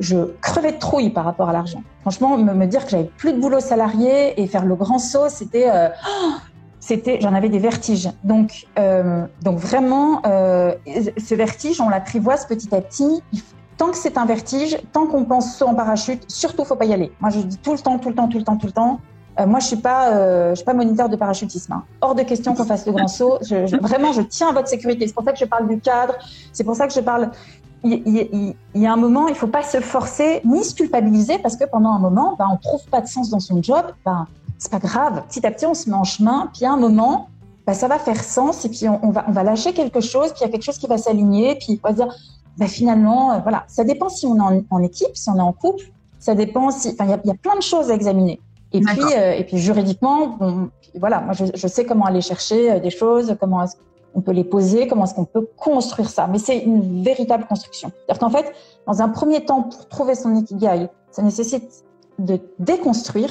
je 0.00 0.16
crevais 0.40 0.72
de 0.72 0.78
trouille 0.78 1.10
par 1.10 1.24
rapport 1.24 1.48
à 1.48 1.52
l'argent. 1.52 1.82
Franchement, 2.02 2.36
me, 2.36 2.52
me, 2.54 2.66
dire 2.66 2.84
que 2.84 2.90
j'avais 2.90 3.10
plus 3.16 3.32
de 3.32 3.40
boulot 3.40 3.60
salarié 3.60 4.40
et 4.40 4.46
faire 4.46 4.64
le 4.64 4.74
grand 4.74 4.98
saut, 4.98 5.28
c'était, 5.28 5.68
euh, 5.70 5.88
c'était, 6.80 7.20
j'en 7.20 7.34
avais 7.34 7.48
des 7.48 7.58
vertiges. 7.58 8.10
Donc, 8.24 8.66
euh, 8.78 9.26
donc 9.42 9.58
vraiment, 9.58 10.22
euh, 10.26 10.74
ce 11.16 11.34
vertige, 11.34 11.80
on 11.80 11.88
l'apprivoise 11.88 12.46
petit 12.46 12.74
à 12.74 12.80
petit. 12.80 13.22
Tant 13.76 13.90
que 13.90 13.96
c'est 13.96 14.18
un 14.18 14.26
vertige, 14.26 14.78
tant 14.92 15.06
qu'on 15.06 15.24
pense 15.24 15.56
saut 15.56 15.66
en 15.66 15.74
parachute, 15.74 16.28
surtout 16.28 16.64
faut 16.64 16.76
pas 16.76 16.86
y 16.86 16.92
aller. 16.92 17.12
Moi, 17.20 17.30
je 17.30 17.40
dis 17.40 17.58
tout 17.58 17.72
le 17.72 17.78
temps, 17.78 17.98
tout 17.98 18.08
le 18.08 18.14
temps, 18.14 18.28
tout 18.28 18.38
le 18.38 18.44
temps, 18.44 18.56
tout 18.56 18.66
le 18.66 18.72
temps. 18.72 19.00
Euh, 19.38 19.46
moi, 19.46 19.60
je 19.60 19.66
suis 19.66 19.76
pas, 19.76 20.50
je 20.50 20.56
suis 20.56 20.64
pas 20.64 20.74
moniteur 20.74 21.08
de 21.08 21.14
parachutisme. 21.14 21.72
Hein. 21.72 21.84
Hors 22.00 22.16
de 22.16 22.22
question 22.22 22.54
qu'on 22.54 22.64
fasse 22.64 22.86
le 22.86 22.92
grand 22.92 23.06
saut. 23.06 23.38
Vraiment, 23.80 24.12
je 24.12 24.22
tiens 24.22 24.48
à 24.48 24.52
votre 24.52 24.66
sécurité. 24.66 25.06
C'est 25.06 25.14
pour 25.14 25.22
ça 25.22 25.32
que 25.32 25.38
je 25.38 25.44
parle 25.44 25.68
du 25.68 25.78
cadre. 25.78 26.14
C'est 26.52 26.64
pour 26.64 26.74
ça 26.74 26.88
que 26.88 26.92
je 26.92 27.00
parle 27.00 27.30
il, 27.84 28.54
y 28.74 28.86
a 28.86 28.92
un 28.92 28.96
moment, 28.96 29.28
il 29.28 29.34
faut 29.34 29.46
pas 29.46 29.62
se 29.62 29.80
forcer 29.80 30.40
ni 30.44 30.64
se 30.64 30.74
culpabiliser 30.74 31.38
parce 31.38 31.56
que 31.56 31.64
pendant 31.64 31.90
un 31.90 31.98
moment, 31.98 32.34
ben, 32.38 32.46
on 32.52 32.56
trouve 32.56 32.84
pas 32.86 33.00
de 33.00 33.06
sens 33.06 33.30
dans 33.30 33.40
son 33.40 33.62
job. 33.62 33.84
Ben, 34.04 34.26
c'est 34.58 34.70
pas 34.70 34.78
grave. 34.78 35.22
Petit 35.28 35.46
à 35.46 35.50
petit, 35.50 35.66
on 35.66 35.74
se 35.74 35.88
met 35.88 35.96
en 35.96 36.04
chemin. 36.04 36.50
Puis 36.52 36.64
à 36.64 36.72
un 36.72 36.76
moment, 36.76 37.28
ben, 37.66 37.74
ça 37.74 37.86
va 37.88 37.98
faire 37.98 38.22
sens 38.22 38.64
et 38.64 38.68
puis 38.68 38.88
on, 38.88 39.10
va, 39.10 39.24
on 39.28 39.32
va 39.32 39.44
lâcher 39.44 39.72
quelque 39.72 40.00
chose. 40.00 40.32
Puis 40.32 40.40
il 40.40 40.44
y 40.44 40.48
a 40.48 40.50
quelque 40.50 40.64
chose 40.64 40.78
qui 40.78 40.86
va 40.86 40.98
s'aligner. 40.98 41.56
Puis 41.56 41.80
on 41.82 41.88
va 41.88 41.94
dire, 41.94 42.08
ben, 42.56 42.66
finalement, 42.66 43.32
euh, 43.32 43.38
voilà. 43.38 43.64
Ça 43.68 43.84
dépend 43.84 44.08
si 44.08 44.26
on 44.26 44.36
est 44.36 44.64
en, 44.70 44.82
équipe, 44.82 45.14
si 45.14 45.30
on 45.30 45.36
est 45.36 45.40
en 45.40 45.52
couple. 45.52 45.84
Ça 46.18 46.34
dépend 46.34 46.70
si, 46.70 46.88
enfin, 46.88 47.04
il 47.04 47.10
y 47.10 47.14
a, 47.14 47.20
y 47.24 47.30
a, 47.30 47.34
plein 47.34 47.56
de 47.56 47.62
choses 47.62 47.90
à 47.90 47.94
examiner. 47.94 48.40
Et 48.72 48.80
puis, 48.80 49.00
euh, 49.16 49.32
et 49.32 49.44
puis 49.44 49.58
juridiquement, 49.58 50.26
bon, 50.26 50.70
voilà, 50.98 51.20
moi 51.20 51.32
je, 51.32 51.44
je, 51.54 51.68
sais 51.68 51.86
comment 51.86 52.04
aller 52.04 52.20
chercher 52.20 52.72
euh, 52.72 52.80
des 52.80 52.90
choses, 52.90 53.34
comment 53.40 53.64
on 54.14 54.20
peut 54.20 54.32
les 54.32 54.44
poser, 54.44 54.86
comment 54.88 55.04
est-ce 55.04 55.14
qu'on 55.14 55.24
peut 55.24 55.46
construire 55.56 56.08
ça. 56.08 56.26
Mais 56.26 56.38
c'est 56.38 56.58
une 56.58 57.02
véritable 57.02 57.46
construction. 57.46 57.90
C'est-à-dire 57.94 58.20
qu'en 58.20 58.30
fait, 58.30 58.52
dans 58.86 59.02
un 59.02 59.08
premier 59.08 59.44
temps, 59.44 59.62
pour 59.62 59.88
trouver 59.88 60.14
son 60.14 60.34
ikigai, 60.34 60.88
ça 61.10 61.22
nécessite 61.22 61.84
de 62.18 62.40
déconstruire 62.58 63.30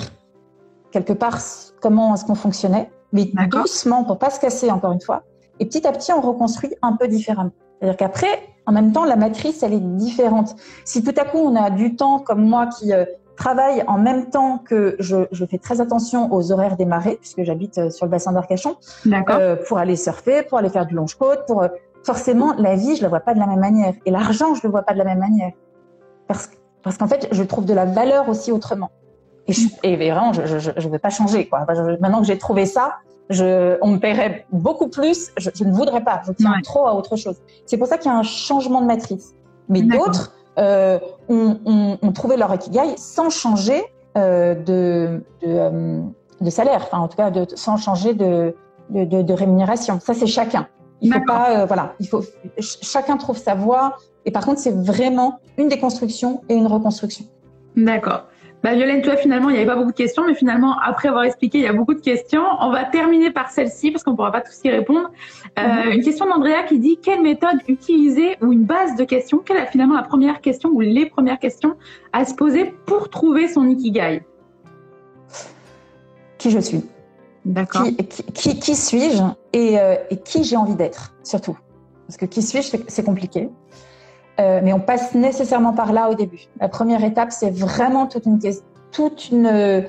quelque 0.91 1.13
part 1.13 1.39
comment 1.81 2.13
est-ce 2.15 2.25
qu'on 2.25 2.35
fonctionnait, 2.35 2.89
mais 3.11 3.31
doucement 3.49 4.03
pour 4.03 4.17
pas 4.17 4.29
se 4.29 4.39
casser 4.39 4.71
encore 4.71 4.91
une 4.91 5.01
fois. 5.01 5.23
Et 5.59 5.65
petit 5.65 5.85
à 5.87 5.91
petit, 5.91 6.13
on 6.13 6.21
reconstruit 6.21 6.73
un 6.81 6.93
peu 6.93 7.07
différemment. 7.07 7.51
C'est-à-dire 7.79 7.97
qu'après, 7.97 8.39
en 8.65 8.71
même 8.71 8.91
temps, 8.91 9.05
la 9.05 9.15
matrice, 9.15 9.63
elle 9.63 9.73
est 9.73 9.79
différente. 9.79 10.55
Si 10.85 11.03
tout 11.03 11.13
à 11.17 11.25
coup, 11.25 11.37
on 11.37 11.55
a 11.55 11.69
du 11.69 11.95
temps 11.95 12.19
comme 12.19 12.43
moi 12.43 12.67
qui 12.67 12.93
euh, 12.93 13.05
travaille 13.37 13.83
en 13.87 13.97
même 13.97 14.29
temps 14.29 14.57
que 14.57 14.97
je, 14.99 15.27
je, 15.31 15.45
fais 15.45 15.57
très 15.57 15.79
attention 15.79 16.33
aux 16.33 16.51
horaires 16.51 16.75
des 16.75 16.85
marées, 16.85 17.17
puisque 17.21 17.43
j'habite 17.43 17.77
euh, 17.77 17.89
sur 17.89 18.05
le 18.05 18.11
bassin 18.11 18.33
d'Arcachon, 18.33 18.75
euh, 19.05 19.55
pour 19.67 19.77
aller 19.77 19.95
surfer, 19.95 20.43
pour 20.43 20.57
aller 20.57 20.69
faire 20.69 20.85
du 20.85 20.95
longe-côte, 20.95 21.45
pour 21.47 21.63
euh, 21.63 21.67
forcément 22.03 22.53
la 22.57 22.75
vie, 22.75 22.95
je 22.97 23.03
la 23.03 23.09
vois 23.09 23.21
pas 23.21 23.33
de 23.33 23.39
la 23.39 23.47
même 23.47 23.59
manière, 23.59 23.93
et 24.05 24.11
l'argent, 24.11 24.55
je 24.55 24.61
le 24.63 24.69
vois 24.69 24.81
pas 24.81 24.93
de 24.93 24.97
la 24.97 25.05
même 25.05 25.19
manière, 25.19 25.51
parce 26.27 26.49
parce 26.83 26.97
qu'en 26.97 27.07
fait, 27.07 27.27
je 27.31 27.43
trouve 27.43 27.65
de 27.65 27.73
la 27.73 27.83
valeur 27.83 28.29
aussi 28.29 28.49
autrement. 28.51 28.91
Et, 29.47 29.51
je, 29.51 29.67
et 29.83 29.97
vraiment, 29.97 30.31
je, 30.31 30.45
je, 30.45 30.71
je 30.77 30.89
vais 30.89 30.99
pas 30.99 31.09
changer 31.09 31.47
quoi. 31.49 31.65
maintenant 31.99 32.21
que 32.21 32.27
j'ai 32.27 32.37
trouvé 32.37 32.65
ça, 32.65 32.95
je, 33.29 33.77
on 33.81 33.87
me 33.87 33.97
paierait 33.97 34.45
beaucoup 34.53 34.87
plus. 34.87 35.31
Je, 35.37 35.49
je 35.53 35.65
ne 35.65 35.73
voudrais 35.73 36.01
pas. 36.01 36.21
Je 36.25 36.31
tiens 36.31 36.53
trop 36.63 36.87
à 36.87 36.93
autre 36.93 37.17
chose. 37.17 37.35
C'est 37.65 37.77
pour 37.77 37.87
ça 37.87 37.97
qu'il 37.97 38.09
y 38.09 38.13
a 38.13 38.17
un 38.17 38.23
changement 38.23 38.79
de 38.79 38.85
matrice. 38.85 39.33
Mais 39.67 39.81
d'autres 39.81 40.33
euh, 40.57 40.99
ont, 41.29 41.59
ont, 41.65 41.97
ont, 42.01 42.11
trouvé 42.11 42.37
leur 42.37 42.53
ikigai 42.53 42.95
sans 42.97 43.29
changer 43.29 43.83
euh, 44.17 44.55
de, 44.55 45.23
de, 45.41 45.47
euh, 45.47 46.01
de, 46.41 46.49
salaire, 46.49 46.81
enfin 46.83 46.99
en 46.99 47.07
tout 47.07 47.17
cas 47.17 47.29
de, 47.29 47.45
sans 47.55 47.77
changer 47.77 48.13
de, 48.13 48.55
de, 48.89 49.21
de 49.21 49.33
rémunération. 49.33 49.99
Ça 49.99 50.13
c'est 50.13 50.27
chacun. 50.27 50.67
Il 51.01 51.13
faut 51.13 51.21
pas, 51.21 51.61
euh, 51.61 51.65
voilà, 51.65 51.93
il 51.99 52.07
faut 52.07 52.23
chacun 52.59 53.17
trouve 53.17 53.37
sa 53.37 53.53
voie. 53.53 53.97
Et 54.25 54.31
par 54.31 54.45
contre, 54.45 54.59
c'est 54.59 54.75
vraiment 54.75 55.39
une 55.57 55.67
déconstruction 55.67 56.41
et 56.49 56.55
une 56.55 56.67
reconstruction. 56.67 57.25
D'accord. 57.75 58.25
Bah, 58.63 58.73
Violaine, 58.73 59.03
toi, 59.03 59.15
finalement, 59.15 59.49
il 59.49 59.53
n'y 59.53 59.59
avait 59.59 59.67
pas 59.67 59.75
beaucoup 59.75 59.91
de 59.91 59.97
questions, 59.97 60.25
mais 60.25 60.33
finalement, 60.33 60.77
après 60.79 61.09
avoir 61.09 61.23
expliqué, 61.23 61.59
il 61.59 61.63
y 61.63 61.67
a 61.67 61.73
beaucoup 61.73 61.93
de 61.93 62.01
questions. 62.01 62.43
On 62.59 62.71
va 62.71 62.85
terminer 62.85 63.29
par 63.29 63.51
celle-ci 63.51 63.91
parce 63.91 64.03
qu'on 64.03 64.11
ne 64.11 64.15
pourra 64.15 64.31
pas 64.31 64.41
tous 64.41 64.59
y 64.63 64.69
répondre. 64.69 65.11
Euh, 65.59 65.61
mhm. 65.61 65.91
Une 65.91 66.03
question 66.03 66.25
d'Andrea 66.25 66.63
qui 66.67 66.79
dit 66.79 66.97
quelle 66.97 67.21
méthode 67.21 67.59
utiliser 67.67 68.35
ou 68.41 68.51
une 68.51 68.63
base 68.63 68.95
de 68.95 69.03
questions? 69.03 69.39
Quelle 69.45 69.57
est 69.57 69.67
finalement 69.67 69.95
la 69.95 70.03
première 70.03 70.41
question 70.41 70.69
ou 70.69 70.81
les 70.81 71.05
premières 71.05 71.39
questions 71.39 71.75
à 72.13 72.25
se 72.25 72.33
poser 72.33 72.73
pour 72.85 73.09
trouver 73.09 73.47
son 73.47 73.69
ikigai? 73.69 74.23
Qui 76.39 76.49
je 76.49 76.59
suis? 76.59 76.83
D'accord. 77.45 77.83
Qui, 77.83 78.23
qui, 78.33 78.59
qui 78.59 78.75
suis-je? 78.75 79.23
Et, 79.53 79.79
euh, 79.79 79.95
et 80.09 80.17
qui 80.17 80.43
j'ai 80.43 80.57
envie 80.57 80.75
d'être, 80.75 81.13
surtout? 81.23 81.57
Parce 82.07 82.17
que 82.17 82.25
qui 82.25 82.41
suis-je, 82.41 82.77
c'est 82.87 83.05
compliqué. 83.05 83.49
Euh, 84.39 84.61
mais 84.63 84.71
on 84.71 84.79
passe 84.79 85.15
nécessairement 85.15 85.73
par 85.73 85.91
là 85.93 86.09
au 86.09 86.13
début. 86.13 86.47
La 86.59 86.69
première 86.69 87.03
étape, 87.03 87.31
c'est 87.31 87.49
vraiment 87.49 88.05
toute 88.05 88.25
une, 88.25 88.39
toute 88.91 89.31
une, 89.31 89.85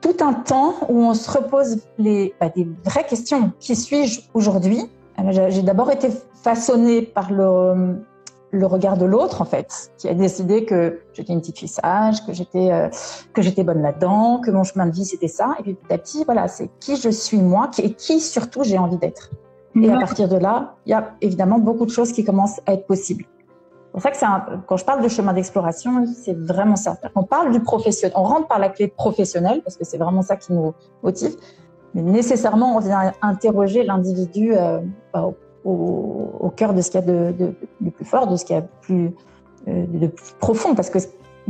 tout 0.00 0.16
un 0.20 0.32
temps 0.32 0.74
où 0.88 0.98
on 1.00 1.14
se 1.14 1.30
repose 1.30 1.78
les, 1.98 2.34
bah, 2.40 2.48
des 2.48 2.66
vraies 2.84 3.04
questions. 3.04 3.52
Qui 3.60 3.76
suis-je 3.76 4.22
aujourd'hui? 4.32 4.90
Euh, 5.18 5.50
J'ai 5.50 5.62
d'abord 5.62 5.90
été 5.90 6.08
façonnée 6.42 7.02
par 7.02 7.30
le, 7.30 7.96
le 8.52 8.66
regard 8.66 8.96
de 8.96 9.04
l'autre 9.04 9.42
en 9.42 9.44
fait, 9.44 9.90
qui 9.98 10.08
a 10.08 10.14
décidé 10.14 10.64
que 10.64 11.00
j'étais 11.12 11.32
une 11.32 11.40
petite 11.40 11.58
fille 11.58 11.68
sage, 11.68 12.24
que 12.24 12.32
j'étais 12.32 12.70
euh, 12.72 12.88
que 13.34 13.42
j'étais 13.42 13.64
bonne 13.64 13.82
là-dedans, 13.82 14.40
que 14.40 14.50
mon 14.50 14.64
chemin 14.64 14.86
de 14.86 14.92
vie 14.92 15.04
c'était 15.04 15.28
ça. 15.28 15.54
Et 15.58 15.62
puis 15.62 15.74
petit 15.74 15.92
à 15.92 15.98
petit, 15.98 16.24
voilà, 16.24 16.48
c'est 16.48 16.70
qui 16.80 16.96
je 16.96 17.10
suis 17.10 17.38
moi, 17.38 17.70
et 17.78 17.92
qui 17.92 18.20
surtout 18.20 18.62
j'ai 18.62 18.78
envie 18.78 18.98
d'être. 18.98 19.30
Et 19.82 19.90
à 19.90 19.98
partir 19.98 20.28
de 20.28 20.36
là, 20.36 20.74
il 20.86 20.90
y 20.90 20.94
a 20.94 21.12
évidemment 21.20 21.58
beaucoup 21.58 21.84
de 21.84 21.90
choses 21.90 22.12
qui 22.12 22.24
commencent 22.24 22.60
à 22.66 22.72
être 22.72 22.86
possibles. 22.86 23.24
C'est 23.86 23.92
pour 23.92 24.02
ça 24.02 24.10
que 24.10 24.56
quand 24.66 24.76
je 24.76 24.84
parle 24.84 25.02
de 25.02 25.08
chemin 25.08 25.32
d'exploration, 25.32 26.04
c'est 26.06 26.36
vraiment 26.36 26.76
ça. 26.76 26.96
On 27.14 27.22
parle 27.22 27.52
du 27.52 27.60
professionnel, 27.60 28.12
on 28.16 28.24
rentre 28.24 28.46
par 28.46 28.58
la 28.58 28.68
clé 28.68 28.88
professionnelle 28.88 29.62
parce 29.62 29.76
que 29.76 29.84
c'est 29.84 29.96
vraiment 29.96 30.22
ça 30.22 30.36
qui 30.36 30.52
nous 30.52 30.74
motive. 31.02 31.34
Mais 31.94 32.02
nécessairement, 32.02 32.76
on 32.76 32.80
vient 32.80 33.12
interroger 33.22 33.84
l'individu 33.84 34.54
euh, 34.54 34.80
bah, 35.14 35.30
au, 35.64 36.30
au, 36.40 36.50
cœur 36.50 36.74
de 36.74 36.82
ce 36.82 36.90
qu'il 36.90 37.00
y 37.00 37.04
a 37.04 37.06
de, 37.06 37.32
de, 37.32 37.54
de, 37.80 37.90
plus 37.90 38.04
fort, 38.04 38.26
de 38.26 38.36
ce 38.36 38.44
qu'il 38.44 38.54
y 38.54 38.58
a 38.58 38.62
de 38.62 38.68
plus, 38.82 39.14
euh, 39.68 39.86
de 39.86 40.06
plus 40.08 40.32
profond, 40.38 40.74
parce 40.74 40.90
que 40.90 40.98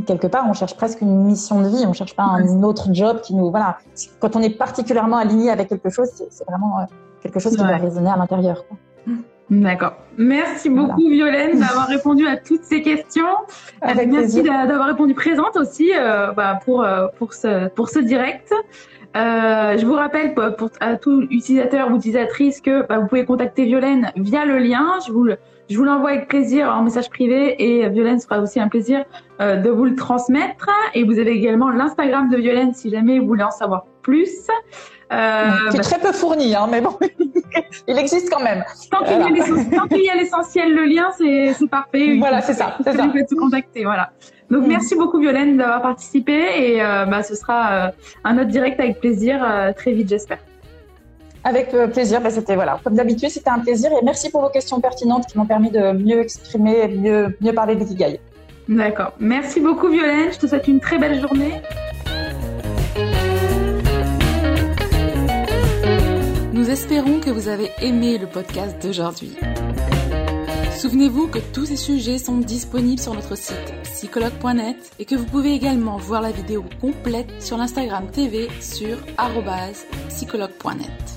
quelque 0.05 0.27
part, 0.27 0.45
on 0.49 0.53
cherche 0.53 0.77
presque 0.77 1.01
une 1.01 1.25
mission 1.25 1.61
de 1.61 1.67
vie, 1.67 1.85
on 1.85 1.91
cherche 1.91 2.15
pas 2.15 2.23
un 2.23 2.63
autre 2.63 2.93
job 2.93 3.19
qui 3.21 3.35
nous, 3.35 3.49
voilà. 3.49 3.77
Quand 4.19 4.37
on 4.37 4.41
est 4.41 4.57
particulièrement 4.57 5.17
aligné 5.17 5.49
avec 5.49 5.67
quelque 5.67 5.89
chose, 5.89 6.09
c'est 6.29 6.47
vraiment 6.47 6.79
euh, 6.79 6.83
quelque 7.21 7.39
chose 7.39 7.55
qui 7.55 7.61
ouais. 7.61 7.67
doit 7.67 7.77
résonner 7.77 8.09
à 8.09 8.17
l'intérieur. 8.17 8.63
D'accord. 9.49 9.93
Merci 10.17 10.69
beaucoup 10.69 11.01
voilà. 11.01 11.09
Violaine 11.09 11.59
d'avoir 11.59 11.87
répondu 11.87 12.27
à 12.27 12.35
toutes 12.35 12.63
ces 12.63 12.81
questions. 12.81 13.23
Avec 13.81 14.09
Merci 14.11 14.43
d'avoir 14.43 14.87
répondu 14.87 15.13
présente 15.13 15.55
aussi 15.55 15.91
euh, 15.95 16.31
bah, 16.33 16.59
pour 16.65 16.83
euh, 16.83 17.07
pour 17.17 17.33
ce 17.33 17.69
pour 17.69 17.89
ce 17.89 17.99
direct. 17.99 18.53
Euh, 19.15 19.77
je 19.77 19.85
vous 19.85 19.93
rappelle 19.93 20.33
pour, 20.33 20.55
pour 20.57 20.69
à 20.81 20.97
tout 20.97 21.21
utilisateur 21.31 21.89
ou 21.91 21.95
utilisatrice 21.95 22.59
que 22.59 22.85
bah, 22.85 22.99
vous 22.99 23.07
pouvez 23.07 23.23
contacter 23.23 23.63
Violaine 23.63 24.11
via 24.17 24.43
le 24.43 24.57
lien. 24.57 24.99
Je 25.07 25.13
vous 25.13 25.23
le, 25.23 25.37
je 25.69 25.77
vous 25.77 25.83
l'envoie 25.83 26.11
avec 26.11 26.27
plaisir 26.27 26.69
en 26.69 26.83
message 26.83 27.09
privé 27.09 27.55
et 27.59 27.89
Violaine 27.89 28.19
sera 28.19 28.39
aussi 28.39 28.59
un 28.59 28.67
plaisir 28.69 29.03
euh, 29.41 29.57
de 29.57 29.69
vous 29.69 29.85
le 29.85 29.95
transmettre. 29.95 30.69
Et 30.93 31.03
vous 31.03 31.19
avez 31.19 31.31
également 31.31 31.69
l'Instagram 31.69 32.29
de 32.29 32.37
Violaine 32.37 32.73
si 32.73 32.89
jamais 32.89 33.19
vous 33.19 33.27
voulez 33.27 33.43
en 33.43 33.51
savoir 33.51 33.85
plus. 34.01 34.47
Euh, 35.11 35.49
qui 35.69 35.75
est 35.75 35.79
bah, 35.79 35.83
très 35.83 35.99
peu 35.99 36.11
fourni, 36.11 36.53
hein, 36.55 36.67
mais 36.69 36.81
bon, 36.81 36.97
il 37.87 37.97
existe 37.97 38.29
quand 38.29 38.43
même. 38.43 38.63
Tant 38.91 38.99
qu'il 39.05 39.15
voilà. 39.15 39.29
y 39.97 40.09
a 40.09 40.15
l'essentiel, 40.15 40.73
le 40.73 40.85
lien, 40.85 41.09
c'est 41.17 41.53
parfait. 41.69 42.15
Voilà, 42.19 42.41
c'est 42.41 42.53
ça. 42.53 42.75
Vous 42.79 43.07
pouvez 43.07 43.25
se 43.25 43.35
contacter, 43.35 43.83
voilà. 43.83 44.11
Donc 44.49 44.63
mmh. 44.63 44.67
merci 44.67 44.95
beaucoup 44.95 45.19
Violaine 45.19 45.57
d'avoir 45.57 45.81
participé 45.81 46.33
et 46.33 46.81
euh, 46.81 47.05
bah, 47.05 47.23
ce 47.23 47.35
sera 47.35 47.87
euh, 47.87 47.91
un 48.23 48.37
autre 48.37 48.47
direct 48.47 48.79
avec 48.79 48.99
plaisir 48.99 49.43
euh, 49.43 49.73
très 49.73 49.91
vite 49.91 50.07
j'espère. 50.07 50.39
Avec 51.47 51.69
plaisir, 51.93 52.19
bah, 52.19 52.29
c'était 52.29 52.55
voilà, 52.55 52.77
comme 52.83 52.95
d'habitude 52.95 53.29
c'était 53.29 53.49
un 53.49 53.59
plaisir 53.59 53.89
et 53.93 54.03
merci 54.03 54.29
pour 54.29 54.41
vos 54.41 54.49
questions 54.49 54.81
pertinentes 54.81 55.27
qui 55.27 55.37
m'ont 55.37 55.45
permis 55.45 55.71
de 55.71 55.93
mieux 55.93 56.19
exprimer, 56.19 56.89
mieux 56.89 57.37
mieux 57.39 57.53
parler 57.53 57.77
d'ikigai. 57.77 58.19
D'accord, 58.67 59.13
merci 59.17 59.61
beaucoup 59.61 59.87
Violaine, 59.87 60.33
je 60.33 60.39
te 60.39 60.47
souhaite 60.47 60.67
une 60.67 60.81
très 60.81 60.97
belle 60.97 61.21
journée. 61.21 61.61
Nous 66.51 66.69
espérons 66.69 67.21
que 67.21 67.29
vous 67.29 67.47
avez 67.47 67.69
aimé 67.81 68.17
le 68.17 68.27
podcast 68.27 68.75
d'aujourd'hui. 68.83 69.37
Souvenez-vous 70.77 71.29
que 71.29 71.39
tous 71.53 71.67
ces 71.67 71.77
sujets 71.77 72.17
sont 72.17 72.39
disponibles 72.39 72.99
sur 72.99 73.13
notre 73.13 73.37
site 73.37 73.73
psychologue.net 73.83 74.75
et 74.99 75.05
que 75.05 75.15
vous 75.15 75.25
pouvez 75.25 75.53
également 75.53 75.95
voir 75.95 76.21
la 76.21 76.31
vidéo 76.31 76.65
complète 76.81 77.41
sur 77.41 77.55
l'Instagram 77.57 78.11
TV 78.11 78.49
sur 78.59 78.97
psychologue.net. 80.09 81.16